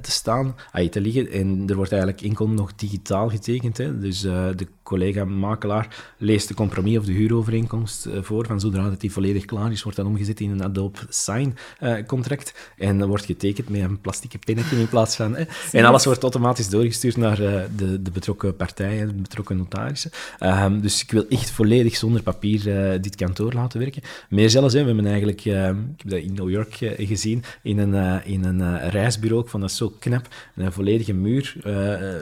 te 0.00 0.10
staan, 0.10 0.54
ah, 0.72 0.88
te 0.88 1.00
liggen. 1.00 1.30
En 1.30 1.62
er 1.66 1.76
wordt 1.76 1.92
eigenlijk 1.92 2.22
enkel 2.22 2.48
nog 2.48 2.74
digitaal 2.74 3.28
getekend. 3.28 3.78
Hè. 3.78 3.98
Dus 3.98 4.24
uh, 4.24 4.46
de 4.56 4.66
collega-makelaar 4.82 6.14
leest 6.18 6.48
de 6.48 6.54
compromis 6.54 6.98
of 6.98 7.04
de 7.04 7.12
huurovereenkomst 7.12 8.06
uh, 8.06 8.22
voor. 8.22 8.46
Van 8.46 8.60
zodra 8.60 8.88
dat 8.88 9.00
die 9.00 9.12
volledig 9.12 9.44
klaar 9.44 9.72
is, 9.72 9.82
wordt 9.82 9.98
dat 9.98 10.06
omgezet 10.06 10.40
in 10.40 10.50
een 10.50 10.62
Adobe 10.62 10.98
Sign-contract. 11.08 12.54
en 12.78 12.98
dan 12.98 13.08
wordt 13.08 13.24
getekend 13.24 13.68
met 13.68 13.80
een 13.80 14.00
plastieke 14.00 14.38
pennetje 14.38 14.76
in 14.76 14.88
plaats 14.88 15.16
van... 15.16 15.36
Hè. 15.36 15.44
En 15.72 15.84
alles 15.84 16.04
wordt 16.04 16.22
automatisch 16.22 16.68
doorgestuurd 16.68 17.16
naar 17.16 17.36
de, 17.36 18.02
de 18.02 18.10
betrokken 18.10 18.56
partijen, 18.56 19.06
de 19.08 19.22
betrokken 19.22 19.56
notarissen. 19.56 20.10
Ehm, 20.38 20.80
dus 20.80 21.02
ik 21.02 21.10
wil 21.10 21.24
echt 21.28 21.50
volledig 21.50 21.96
zonder 21.96 22.22
papier 22.22 22.62
dit 23.00 23.14
kantoor 23.14 23.52
laten 23.52 23.80
werken. 23.80 24.02
Meer 24.28 24.50
zelfs, 24.50 24.74
hè, 24.74 24.80
we 24.80 24.86
hebben 24.86 25.06
eigenlijk 25.06 25.44
ik 25.78 26.02
heb 26.02 26.10
dat 26.10 26.20
in 26.20 26.34
New 26.34 26.50
York 26.50 26.80
eh, 26.80 27.08
gezien, 27.08 27.42
in 27.62 27.78
een, 27.78 27.94
uh, 27.94 28.16
in 28.24 28.44
een 28.44 28.58
uh, 28.58 28.88
reisbureau. 28.88 29.42
Ik 29.42 29.48
vond 29.48 29.62
dat 29.62 29.72
zo 29.72 29.92
knap. 29.98 30.28
Een 30.56 30.72
volledige 30.72 31.12
muur 31.12 31.54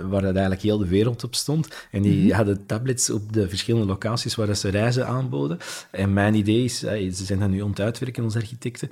waar 0.08 0.23
dat 0.23 0.32
eigenlijk 0.34 0.62
heel 0.62 0.78
de 0.78 0.88
wereld 0.88 1.25
op 1.25 1.34
stond. 1.34 1.68
En 1.90 2.02
die 2.02 2.14
mm 2.14 2.20
-hmm. 2.20 2.30
hadden 2.30 2.66
tablets 2.66 3.11
op 3.11 3.32
de 3.32 3.49
verschillende 3.49 3.87
locaties 3.87 4.34
waar 4.34 4.46
dat 4.46 4.58
ze 4.58 4.68
reizen 4.68 5.06
aanboden. 5.06 5.58
En 5.90 6.12
mijn 6.12 6.34
idee 6.34 6.64
is, 6.64 6.78
ze 6.78 7.25
zijn 7.25 7.38
dat 7.38 7.49
nu 7.49 7.61
om 7.61 7.75
te 7.75 7.82
uitwerken, 7.82 8.25
onze 8.25 8.38
architecten, 8.38 8.88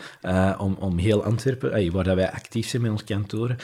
om, 0.59 0.77
om 0.79 0.99
heel 0.99 1.25
Antwerpen, 1.25 1.93
waar 1.93 2.05
dat 2.05 2.17
wij 2.17 2.31
actief 2.31 2.69
zijn 2.69 2.83
met 2.83 2.91
ons 2.91 3.05
kantoren, 3.05 3.57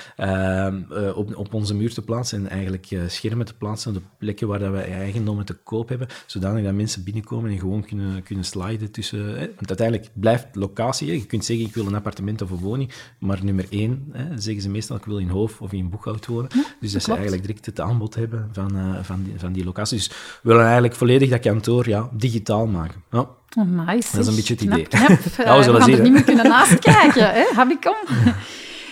op, 1.14 1.36
op 1.36 1.54
onze 1.54 1.74
muur 1.74 1.94
te 1.94 2.02
plaatsen 2.02 2.38
en 2.38 2.50
eigenlijk 2.50 2.96
schermen 3.06 3.46
te 3.46 3.54
plaatsen 3.54 3.96
op 3.96 3.96
de 3.96 4.08
plekken 4.18 4.48
waar 4.48 4.58
dat 4.58 4.70
wij 4.70 4.92
eigendommen 4.92 5.44
te 5.44 5.54
koop 5.54 5.88
hebben, 5.88 6.08
zodanig 6.26 6.64
dat 6.64 6.74
mensen 6.74 7.04
binnenkomen 7.04 7.50
en 7.50 7.58
gewoon 7.58 7.84
kunnen, 7.84 8.22
kunnen 8.22 8.44
sliden 8.44 8.90
tussen... 8.90 9.34
want 9.36 9.68
uiteindelijk 9.68 10.08
blijft 10.12 10.46
lokaal 10.52 10.87
je 10.96 11.26
kunt 11.26 11.44
zeggen, 11.44 11.66
ik 11.66 11.74
wil 11.74 11.86
een 11.86 11.94
appartement 11.94 12.42
of 12.42 12.50
een 12.50 12.58
woning, 12.58 12.90
maar 13.18 13.44
nummer 13.44 13.66
één, 13.70 14.08
hè, 14.12 14.40
zeggen 14.40 14.62
ze 14.62 14.68
meestal, 14.68 14.96
ik 14.96 15.04
wil 15.04 15.18
in 15.18 15.28
Hoof 15.28 15.60
of 15.60 15.72
in 15.72 15.90
Boekhout 15.90 16.26
wonen. 16.26 16.50
dus 16.80 16.92
dat 16.92 17.02
ze 17.02 17.12
eigenlijk 17.12 17.42
direct 17.42 17.66
het 17.66 17.80
aanbod 17.80 18.14
hebben 18.14 18.48
van, 18.52 18.76
uh, 18.76 18.98
van, 19.02 19.22
die, 19.22 19.34
van 19.36 19.52
die 19.52 19.64
locatie. 19.64 19.96
Dus 19.96 20.08
we 20.08 20.14
willen 20.42 20.64
eigenlijk 20.64 20.94
volledig 20.94 21.30
dat 21.30 21.40
kantoor 21.40 21.88
ja, 21.88 22.08
digitaal 22.12 22.66
maken. 22.66 23.02
Ja. 23.10 23.18
Oh, 23.58 23.86
nice. 23.86 24.08
Dat 24.12 24.20
is 24.20 24.26
een 24.26 24.34
beetje 24.34 24.54
het 24.54 24.62
idee. 24.62 24.82
Knap, 24.82 25.06
knap. 25.06 25.18
ja, 25.46 25.58
we, 25.58 25.72
we 25.72 25.80
gaan 25.80 25.90
er 25.90 26.02
niet 26.02 26.12
meer 26.12 26.24
kunnen 26.24 26.48
naast 26.48 26.78
kijken, 26.78 27.32
hè? 27.32 27.44
heb 27.54 27.70
ik 27.70 27.84
om. 27.84 28.16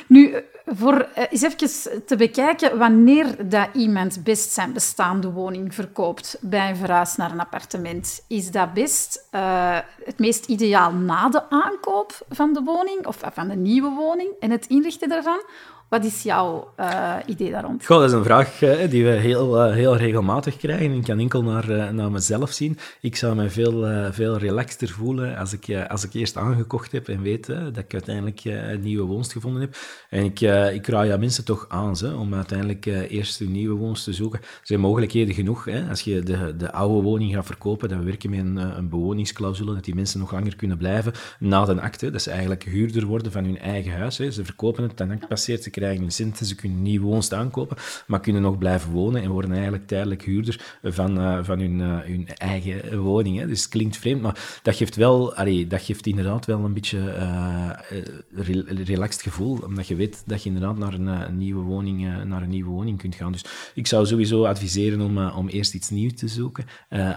Nu, 0.06 0.44
voor 0.66 1.08
uh, 1.18 1.24
eens 1.30 1.42
even 1.42 2.04
te 2.06 2.16
bekijken 2.16 2.78
wanneer 2.78 3.48
dat 3.48 3.68
iemand 3.72 4.24
best 4.24 4.52
zijn 4.52 4.72
bestaande 4.72 5.30
woning 5.30 5.74
verkoopt 5.74 6.36
bij 6.40 6.68
een 6.68 6.76
verhuis 6.76 7.16
naar 7.16 7.30
een 7.30 7.40
appartement. 7.40 8.24
Is 8.28 8.50
dat 8.50 8.72
best 8.72 9.26
uh, 9.32 9.78
het 10.04 10.18
meest 10.18 10.46
ideaal 10.46 10.92
na 10.92 11.28
de 11.28 11.50
aankoop 11.50 12.26
van 12.28 12.52
de 12.52 12.62
woning 12.62 13.06
of 13.06 13.18
van 13.32 13.48
de 13.48 13.56
nieuwe 13.56 13.90
woning 13.90 14.30
en 14.40 14.50
het 14.50 14.66
inrichten 14.66 15.08
daarvan? 15.08 15.42
Wat 15.88 16.04
is 16.04 16.22
jouw 16.22 16.72
uh, 16.80 17.16
idee 17.26 17.50
daar 17.50 17.64
rond? 17.64 17.86
Goh, 17.86 17.98
dat 17.98 18.08
is 18.08 18.14
een 18.14 18.24
vraag 18.24 18.62
uh, 18.62 18.90
die 18.90 19.04
we 19.04 19.10
heel, 19.10 19.66
uh, 19.66 19.74
heel 19.74 19.96
regelmatig 19.96 20.56
krijgen. 20.56 20.92
Ik 20.92 21.02
kan 21.04 21.18
enkel 21.18 21.42
naar, 21.42 21.94
naar 21.94 22.10
mezelf 22.10 22.50
zien. 22.50 22.78
Ik 23.00 23.16
zou 23.16 23.36
me 23.36 23.50
veel, 23.50 24.12
veel 24.12 24.38
relaxter 24.38 24.88
voelen 24.88 25.36
als 25.36 25.52
ik, 25.52 25.86
als 25.88 26.04
ik 26.04 26.14
eerst 26.14 26.36
aangekocht 26.36 26.92
heb 26.92 27.08
en 27.08 27.22
weet 27.22 27.46
dat 27.46 27.76
ik 27.76 27.92
uiteindelijk 27.92 28.40
een 28.44 28.80
nieuwe 28.80 29.06
woonst 29.06 29.32
gevonden 29.32 29.60
heb. 29.60 29.76
En 30.10 30.24
ik, 30.24 30.40
ik 30.74 30.86
raad 30.86 31.06
ja 31.06 31.16
mensen 31.16 31.44
toch 31.44 31.66
aan 31.68 31.96
ze, 31.96 32.14
om 32.14 32.34
uiteindelijk 32.34 32.86
eerst 32.86 33.40
een 33.40 33.52
nieuwe 33.52 33.78
woonst 33.78 34.04
te 34.04 34.12
zoeken. 34.12 34.40
Er 34.40 34.46
zijn 34.62 34.80
mogelijkheden 34.80 35.34
genoeg. 35.34 35.64
Hè? 35.64 35.88
Als 35.88 36.00
je 36.00 36.20
de, 36.20 36.56
de 36.56 36.72
oude 36.72 37.02
woning 37.02 37.34
gaat 37.34 37.46
verkopen, 37.46 37.88
dan 37.88 37.98
we 37.98 38.04
werken 38.04 38.30
met 38.30 38.38
een, 38.38 38.56
een 38.56 38.88
bewoningsclausule, 38.88 39.74
dat 39.74 39.84
die 39.84 39.94
mensen 39.94 40.20
nog 40.20 40.32
langer 40.32 40.56
kunnen 40.56 40.78
blijven 40.78 41.12
na 41.38 41.64
de 41.64 41.80
akte. 41.80 42.10
Dat 42.10 42.22
ze 42.22 42.30
eigenlijk 42.30 42.62
huurder 42.62 43.04
worden 43.06 43.32
van 43.32 43.44
hun 43.44 43.58
eigen 43.58 43.92
huis. 43.92 44.18
Hè? 44.18 44.30
Ze 44.30 44.44
verkopen 44.44 44.82
het, 44.82 44.96
dan 44.96 45.18
passeert 45.28 45.62
ze 45.62 45.70
krijgen 45.80 46.04
licentie, 46.04 46.46
ze 46.46 46.54
kunnen 46.54 46.82
niet 46.82 47.00
woonst 47.00 47.32
aankopen, 47.32 47.76
maar 48.06 48.20
kunnen 48.20 48.42
nog 48.42 48.58
blijven 48.58 48.90
wonen 48.90 49.22
en 49.22 49.30
worden 49.30 49.52
eigenlijk 49.52 49.86
tijdelijk 49.86 50.22
huurder 50.22 50.78
van, 50.82 51.20
uh, 51.20 51.38
van 51.42 51.58
hun, 51.58 51.78
uh, 51.78 51.98
hun 51.98 52.28
eigen 52.28 52.98
woning. 52.98 53.38
Hè. 53.38 53.46
Dus 53.46 53.60
het 53.60 53.68
klinkt 53.68 53.96
vreemd, 53.96 54.22
maar 54.22 54.60
dat 54.62 54.76
geeft 54.76 54.96
wel, 54.96 55.34
dat 55.68 55.82
geeft 55.82 56.06
inderdaad 56.06 56.46
wel 56.46 56.64
een 56.64 56.72
beetje 56.72 56.98
uh, 56.98 57.70
re 58.34 58.64
relaxed 58.84 59.22
gevoel, 59.22 59.58
omdat 59.58 59.86
je 59.86 59.94
weet 59.94 60.22
dat 60.26 60.42
je 60.42 60.48
inderdaad 60.48 60.78
naar 60.78 60.92
een, 60.92 61.06
een 61.06 61.38
nieuwe, 61.38 61.62
woning, 61.62 62.24
naar 62.24 62.42
een 62.42 62.48
nieuwe 62.48 62.70
woning 62.70 62.98
kunt 62.98 63.14
gaan. 63.14 63.32
Dus 63.32 63.44
ik 63.74 63.86
zou 63.86 64.06
sowieso 64.06 64.44
adviseren 64.44 65.00
om, 65.00 65.18
om 65.18 65.48
eerst 65.48 65.74
iets 65.74 65.90
nieuws 65.90 66.14
te 66.14 66.28
zoeken, 66.28 66.64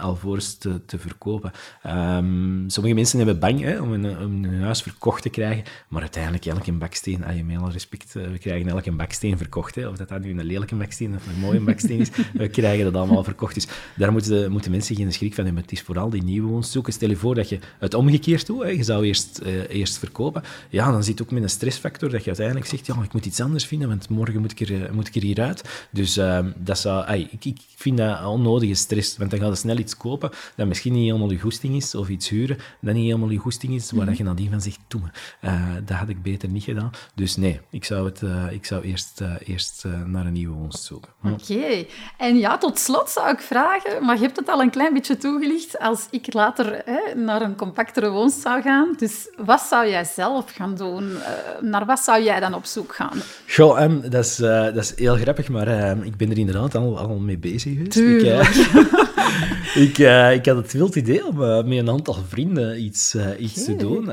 alvorens 0.00 0.58
te, 0.58 0.84
te 0.84 0.98
verkopen. 0.98 1.52
Um, 1.86 2.64
sommige 2.66 2.94
mensen 2.94 3.18
hebben 3.18 3.38
bang 3.38 3.60
hè, 3.60 3.80
om, 3.80 3.92
een, 3.92 4.04
hun 4.04 4.62
huis 4.62 4.82
verkocht 4.82 5.22
te 5.22 5.28
krijgen, 5.28 5.64
maar 5.88 6.00
uiteindelijk 6.00 6.46
elke 6.46 6.72
baksteen, 6.72 7.24
je 7.36 7.44
met 7.44 7.58
alle 7.58 7.70
respect, 7.70 8.12
we 8.12 8.38
krijgen 8.50 8.70
elke 8.70 8.92
baksteen 8.92 9.36
verkocht. 9.36 9.74
Hè. 9.74 9.88
Of 9.88 9.96
dat, 9.96 10.08
dat 10.08 10.22
nu 10.22 10.30
een 10.30 10.44
lelijke 10.44 10.74
baksteen 10.74 11.14
of 11.14 11.26
een 11.26 11.40
mooie 11.40 11.60
baksteen 11.60 12.00
is, 12.00 12.10
we 12.32 12.48
krijgen 12.58 12.84
dat 12.84 12.94
allemaal 12.94 13.24
verkocht. 13.24 13.54
Dus 13.54 13.66
daar 13.96 14.12
moeten, 14.12 14.52
moeten 14.52 14.70
mensen 14.70 14.96
geen 14.96 15.12
schrik 15.12 15.34
van 15.34 15.44
hebben. 15.44 15.62
Het 15.62 15.72
is 15.72 15.82
vooral 15.82 16.10
die 16.10 16.22
nieuwe 16.22 16.48
woonst 16.48 16.70
zoeken. 16.70 16.92
Stel 16.92 17.08
je 17.08 17.16
voor 17.16 17.34
dat 17.34 17.48
je 17.48 17.58
het 17.78 17.94
omgekeerd 17.94 18.46
doet. 18.46 18.62
Hè. 18.62 18.68
Je 18.68 18.82
zou 18.82 19.04
eerst, 19.04 19.40
uh, 19.46 19.68
eerst 19.68 19.98
verkopen. 19.98 20.42
Ja, 20.68 20.90
dan 20.90 21.04
zit 21.04 21.18
het 21.18 21.22
ook 21.28 21.34
met 21.34 21.42
een 21.42 21.50
stressfactor 21.50 22.10
dat 22.10 22.20
je 22.20 22.26
uiteindelijk 22.26 22.66
zegt, 22.66 22.86
ja, 22.86 23.02
ik 23.02 23.12
moet 23.12 23.26
iets 23.26 23.40
anders 23.40 23.66
vinden, 23.66 23.88
want 23.88 24.08
morgen 24.08 24.40
moet 24.40 24.50
ik 24.50 24.60
er, 24.60 24.70
uh, 24.70 24.90
moet 24.90 25.08
ik 25.08 25.14
er 25.14 25.22
hieruit. 25.22 25.86
Dus 25.90 26.18
uh, 26.18 26.38
dat 26.56 26.78
zou, 26.78 27.04
ay, 27.04 27.28
ik, 27.30 27.44
ik 27.44 27.58
vind 27.76 27.96
dat 27.96 28.24
onnodige 28.24 28.74
stress, 28.74 29.16
want 29.16 29.30
dan 29.30 29.40
ga 29.40 29.46
je 29.46 29.54
snel 29.54 29.78
iets 29.78 29.96
kopen 29.96 30.30
dat 30.56 30.66
misschien 30.66 30.92
niet 30.92 31.04
helemaal 31.04 31.30
je 31.30 31.38
goesting 31.38 31.76
is, 31.76 31.94
of 31.94 32.08
iets 32.08 32.28
huren 32.28 32.58
dat 32.80 32.94
niet 32.94 33.04
helemaal 33.04 33.30
je 33.30 33.38
goesting 33.38 33.74
is, 33.74 33.90
waar 33.90 34.00
mm 34.00 34.08
-hmm. 34.08 34.16
je 34.16 34.24
nadien 34.24 34.50
van 34.50 34.60
zegt, 34.60 34.78
toe 34.86 35.00
dat 35.84 35.96
had 35.96 36.08
ik 36.08 36.22
beter 36.22 36.48
niet 36.48 36.62
gedaan. 36.62 36.90
Dus 37.14 37.36
nee, 37.36 37.60
ik 37.70 37.84
zou 37.84 38.04
het 38.06 38.22
ik 38.50 38.66
zou 38.66 38.82
eerst, 38.82 39.20
uh, 39.20 39.34
eerst 39.44 39.84
uh, 39.86 40.04
naar 40.04 40.26
een 40.26 40.32
nieuwe 40.32 40.54
woonst 40.56 40.84
zoeken. 40.84 41.10
Oké. 41.24 41.52
Okay. 41.52 41.88
En 42.16 42.38
ja, 42.38 42.58
tot 42.58 42.78
slot 42.78 43.10
zou 43.10 43.30
ik 43.30 43.40
vragen, 43.40 44.04
maar 44.04 44.14
je 44.14 44.22
hebt 44.22 44.36
het 44.36 44.48
al 44.48 44.60
een 44.60 44.70
klein 44.70 44.92
beetje 44.92 45.16
toegelicht, 45.16 45.78
als 45.78 46.06
ik 46.10 46.32
later 46.32 46.82
hè, 46.84 47.20
naar 47.20 47.42
een 47.42 47.56
compactere 47.56 48.10
woonst 48.10 48.40
zou 48.40 48.62
gaan, 48.62 48.94
dus 48.98 49.28
wat 49.36 49.60
zou 49.60 49.88
jij 49.88 50.04
zelf 50.04 50.50
gaan 50.50 50.74
doen? 50.74 51.10
Uh, 51.10 51.26
naar 51.60 51.86
wat 51.86 52.00
zou 52.00 52.22
jij 52.22 52.40
dan 52.40 52.54
op 52.54 52.64
zoek 52.64 52.94
gaan? 52.94 53.22
Goh, 53.48 53.82
um, 53.82 54.10
dat, 54.10 54.24
is, 54.24 54.36
dat 54.36 54.76
is 54.76 54.96
heel 54.96 55.16
grappig, 55.16 55.48
maar 55.48 55.68
ehm, 55.68 56.02
ik 56.02 56.16
ben 56.16 56.30
er 56.30 56.38
inderdaad 56.38 56.74
al, 56.74 56.98
al 56.98 57.18
mee 57.18 57.38
bezig 57.38 57.72
geweest. 57.72 57.92
Tuurlijk. 57.92 58.48
Ik, 59.74 59.98
ik, 59.98 59.98
ik, 60.34 60.46
had 60.46 60.56
het 60.56 60.72
wild 60.72 60.94
idee 60.96 61.26
om 61.26 61.36
met 61.36 61.78
een 61.78 61.90
aantal 61.90 62.16
vrienden 62.28 62.82
iets, 62.82 63.16
iets 63.38 63.62
okay. 63.62 63.76
te 63.76 63.76
doen, 63.76 64.10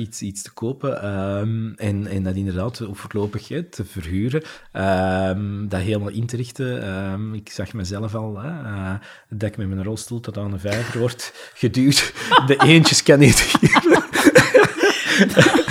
iets, 0.00 0.22
iets 0.22 0.42
te 0.42 0.52
kopen 0.52 1.08
um, 1.38 1.74
en, 1.76 2.06
en 2.06 2.22
dat 2.22 2.34
inderdaad 2.34 2.80
voorlopig 2.92 3.48
te 3.70 3.84
verhuren, 3.84 4.42
um, 4.72 5.68
dat 5.68 5.80
helemaal 5.80 6.10
in 6.10 6.26
te 6.26 6.36
richten. 6.36 6.98
Um, 7.12 7.34
ik 7.34 7.50
zag 7.50 7.72
mezelf 7.72 8.14
al, 8.14 8.44
uh, 8.44 8.92
dat 9.28 9.48
ik 9.48 9.56
met 9.56 9.68
mijn 9.68 9.84
rolstoel 9.84 10.20
tot 10.20 10.38
aan 10.38 10.50
de 10.50 10.58
vijver 10.58 11.00
wordt 11.00 11.50
geduwd. 11.54 12.12
De 12.46 12.56
eentjes 12.56 13.02
kan 13.02 13.18
niet 13.18 13.50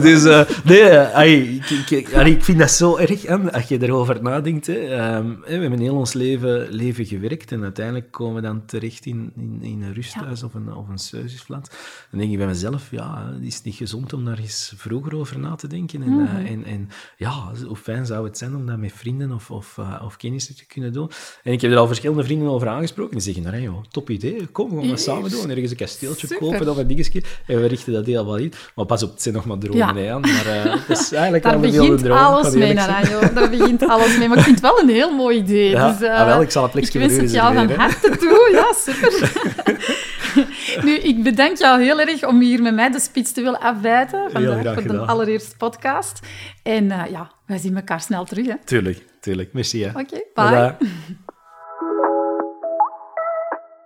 Dus, 0.00 0.24
uh, 0.24 0.40
nee, 0.64 0.98
ay, 0.98 1.32
ik, 1.32 1.90
ik, 1.90 2.08
ik, 2.08 2.44
vind 2.44 2.58
dat 2.58 2.70
zo 2.70 2.96
erg, 2.96 3.26
als 3.52 3.68
je 3.68 3.82
erover 3.82 4.22
nadenkt. 4.22 4.66
Hè. 4.66 5.14
Um, 5.16 5.40
we 5.46 5.52
hebben 5.52 5.78
heel 5.78 5.96
ons 5.96 6.12
leven, 6.12 6.68
leven 6.70 7.06
gewerkt 7.06 7.52
en 7.52 7.62
uiteindelijk 7.62 8.10
komen 8.10 8.34
we 8.34 8.40
dan 8.40 8.66
terecht 8.66 9.06
in, 9.06 9.32
in, 9.36 9.58
in 9.62 9.82
een 9.82 9.94
rusthuis 9.94 10.40
ja. 10.40 10.46
of 10.46 10.54
een, 10.54 10.74
of 10.74 10.88
een. 10.88 10.98
Dan 11.46 12.18
denk 12.18 12.30
ik 12.30 12.38
bij 12.38 12.46
mezelf, 12.46 12.90
ja, 12.90 13.32
het 13.34 13.42
is 13.42 13.62
niet 13.62 13.74
gezond 13.74 14.12
om 14.12 14.24
daar 14.24 14.38
eens 14.38 14.72
vroeger 14.76 15.16
over 15.16 15.38
na 15.38 15.54
te 15.54 15.66
denken. 15.66 16.02
En, 16.02 16.08
mm 16.08 16.26
-hmm. 16.26 16.44
uh, 16.44 16.50
en, 16.50 16.64
en 16.64 16.88
ja, 17.16 17.52
hoe 17.66 17.76
fijn 17.76 18.06
zou 18.06 18.24
het 18.26 18.38
zijn 18.38 18.56
om 18.56 18.66
dat 18.66 18.78
met 18.78 18.92
vrienden 18.92 19.32
of, 19.32 19.50
of, 19.50 19.76
uh, 19.80 20.02
of 20.04 20.16
kennissen 20.16 20.56
te 20.56 20.66
kunnen 20.66 20.92
doen. 20.92 21.10
En 21.42 21.52
ik 21.52 21.60
heb 21.60 21.70
er 21.70 21.76
al 21.76 21.86
verschillende 21.86 22.24
vrienden 22.24 22.48
over 22.48 22.68
aangesproken. 22.68 23.12
Die 23.12 23.20
zeggen, 23.20 23.42
nou, 23.42 23.60
joh, 23.62 23.84
top 23.90 24.10
idee, 24.10 24.46
kom, 24.46 24.70
we 24.70 24.80
gaan 24.80 24.88
dat 24.88 25.00
samen 25.00 25.30
doen. 25.30 25.50
Ergens 25.50 25.70
een 25.70 25.76
kasteeltje 25.76 26.26
Super. 26.26 26.48
kopen 26.48 26.68
of 26.68 26.76
een 26.76 26.86
dingetje. 26.86 27.22
En 27.46 27.60
we 27.60 27.66
richten 27.66 27.92
dat 27.92 28.06
helemaal 28.06 28.36
in. 28.36 28.52
Maar 28.74 28.86
pas 28.86 29.02
op, 29.02 29.10
het 29.10 29.22
zijn 29.22 29.34
nog 29.34 29.44
maar 29.44 29.58
dromen, 29.58 29.78
ja. 29.78 29.83
Aan. 29.84 30.20
Maar 30.20 30.46
uh, 30.46 30.74
het 30.86 30.98
is 30.98 31.12
eigenlijk 31.12 31.44
Daar 31.44 31.60
begint 31.60 32.10
alles 32.10 32.54
mee, 32.54 32.72
Naranjo. 32.72 33.32
Daar 33.34 33.50
begint 33.50 33.88
alles 33.88 34.18
mee. 34.18 34.28
Maar 34.28 34.38
ik 34.38 34.44
vind 34.44 34.60
het 34.60 34.64
wel 34.64 34.80
een 34.80 34.88
heel 34.88 35.14
mooi 35.14 35.36
idee. 35.36 35.70
Ja, 35.70 35.90
dus, 35.90 36.00
uh, 36.00 36.20
ah, 36.20 36.26
wel, 36.26 36.42
ik 36.42 36.50
zal 36.50 36.70
plekje 36.70 36.98
wens 36.98 37.16
het 37.16 37.32
jou 37.32 37.54
van 37.54 37.70
harte 37.70 38.16
toe. 38.16 38.48
Ja, 38.52 38.72
super. 38.76 39.32
nu, 40.86 40.92
ik 40.92 41.22
bedank 41.22 41.56
jou 41.56 41.82
heel 41.82 42.00
erg 42.00 42.26
om 42.26 42.40
hier 42.40 42.62
met 42.62 42.74
mij 42.74 42.90
de 42.90 43.00
spits 43.00 43.32
te 43.32 43.42
willen 43.42 43.60
afwijten. 43.60 44.30
Vandaag 44.30 44.74
voor 44.74 44.82
de 44.82 44.98
allereerste 44.98 45.56
podcast. 45.56 46.20
En 46.62 46.84
uh, 46.84 47.02
ja, 47.10 47.30
wij 47.46 47.58
zien 47.58 47.76
elkaar 47.76 48.00
snel 48.00 48.24
terug. 48.24 48.46
Hè. 48.46 48.54
Tuurlijk, 48.64 49.04
tuurlijk. 49.20 49.52
Merci. 49.52 49.84
Oké, 49.84 49.98
okay, 49.98 50.24
bye. 50.34 50.74
bye. 50.78 50.88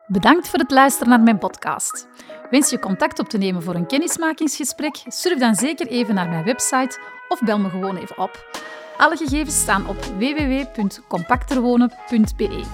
Bedankt 0.07 0.49
voor 0.49 0.59
het 0.59 0.71
luisteren 0.71 1.09
naar 1.09 1.21
mijn 1.21 1.39
podcast. 1.39 2.09
Wens 2.51 2.71
je 2.71 2.79
contact 2.79 3.19
op 3.19 3.29
te 3.29 3.39
nemen 3.39 3.63
voor 3.63 3.75
een 3.75 3.87
kennismakingsgesprek? 3.87 4.97
Surf 5.07 5.39
dan 5.39 5.55
zeker 5.55 5.87
even 5.87 6.15
naar 6.15 6.29
mijn 6.29 6.45
website 6.45 6.99
of 7.29 7.43
bel 7.43 7.59
me 7.59 7.69
gewoon 7.69 7.97
even 7.97 8.19
op. 8.19 8.63
Alle 8.97 9.17
gegevens 9.17 9.61
staan 9.61 9.89
op 9.89 10.05
www.compacterwonen.be. 10.05 12.65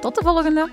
Tot 0.00 0.14
de 0.14 0.22
volgende! 0.22 0.70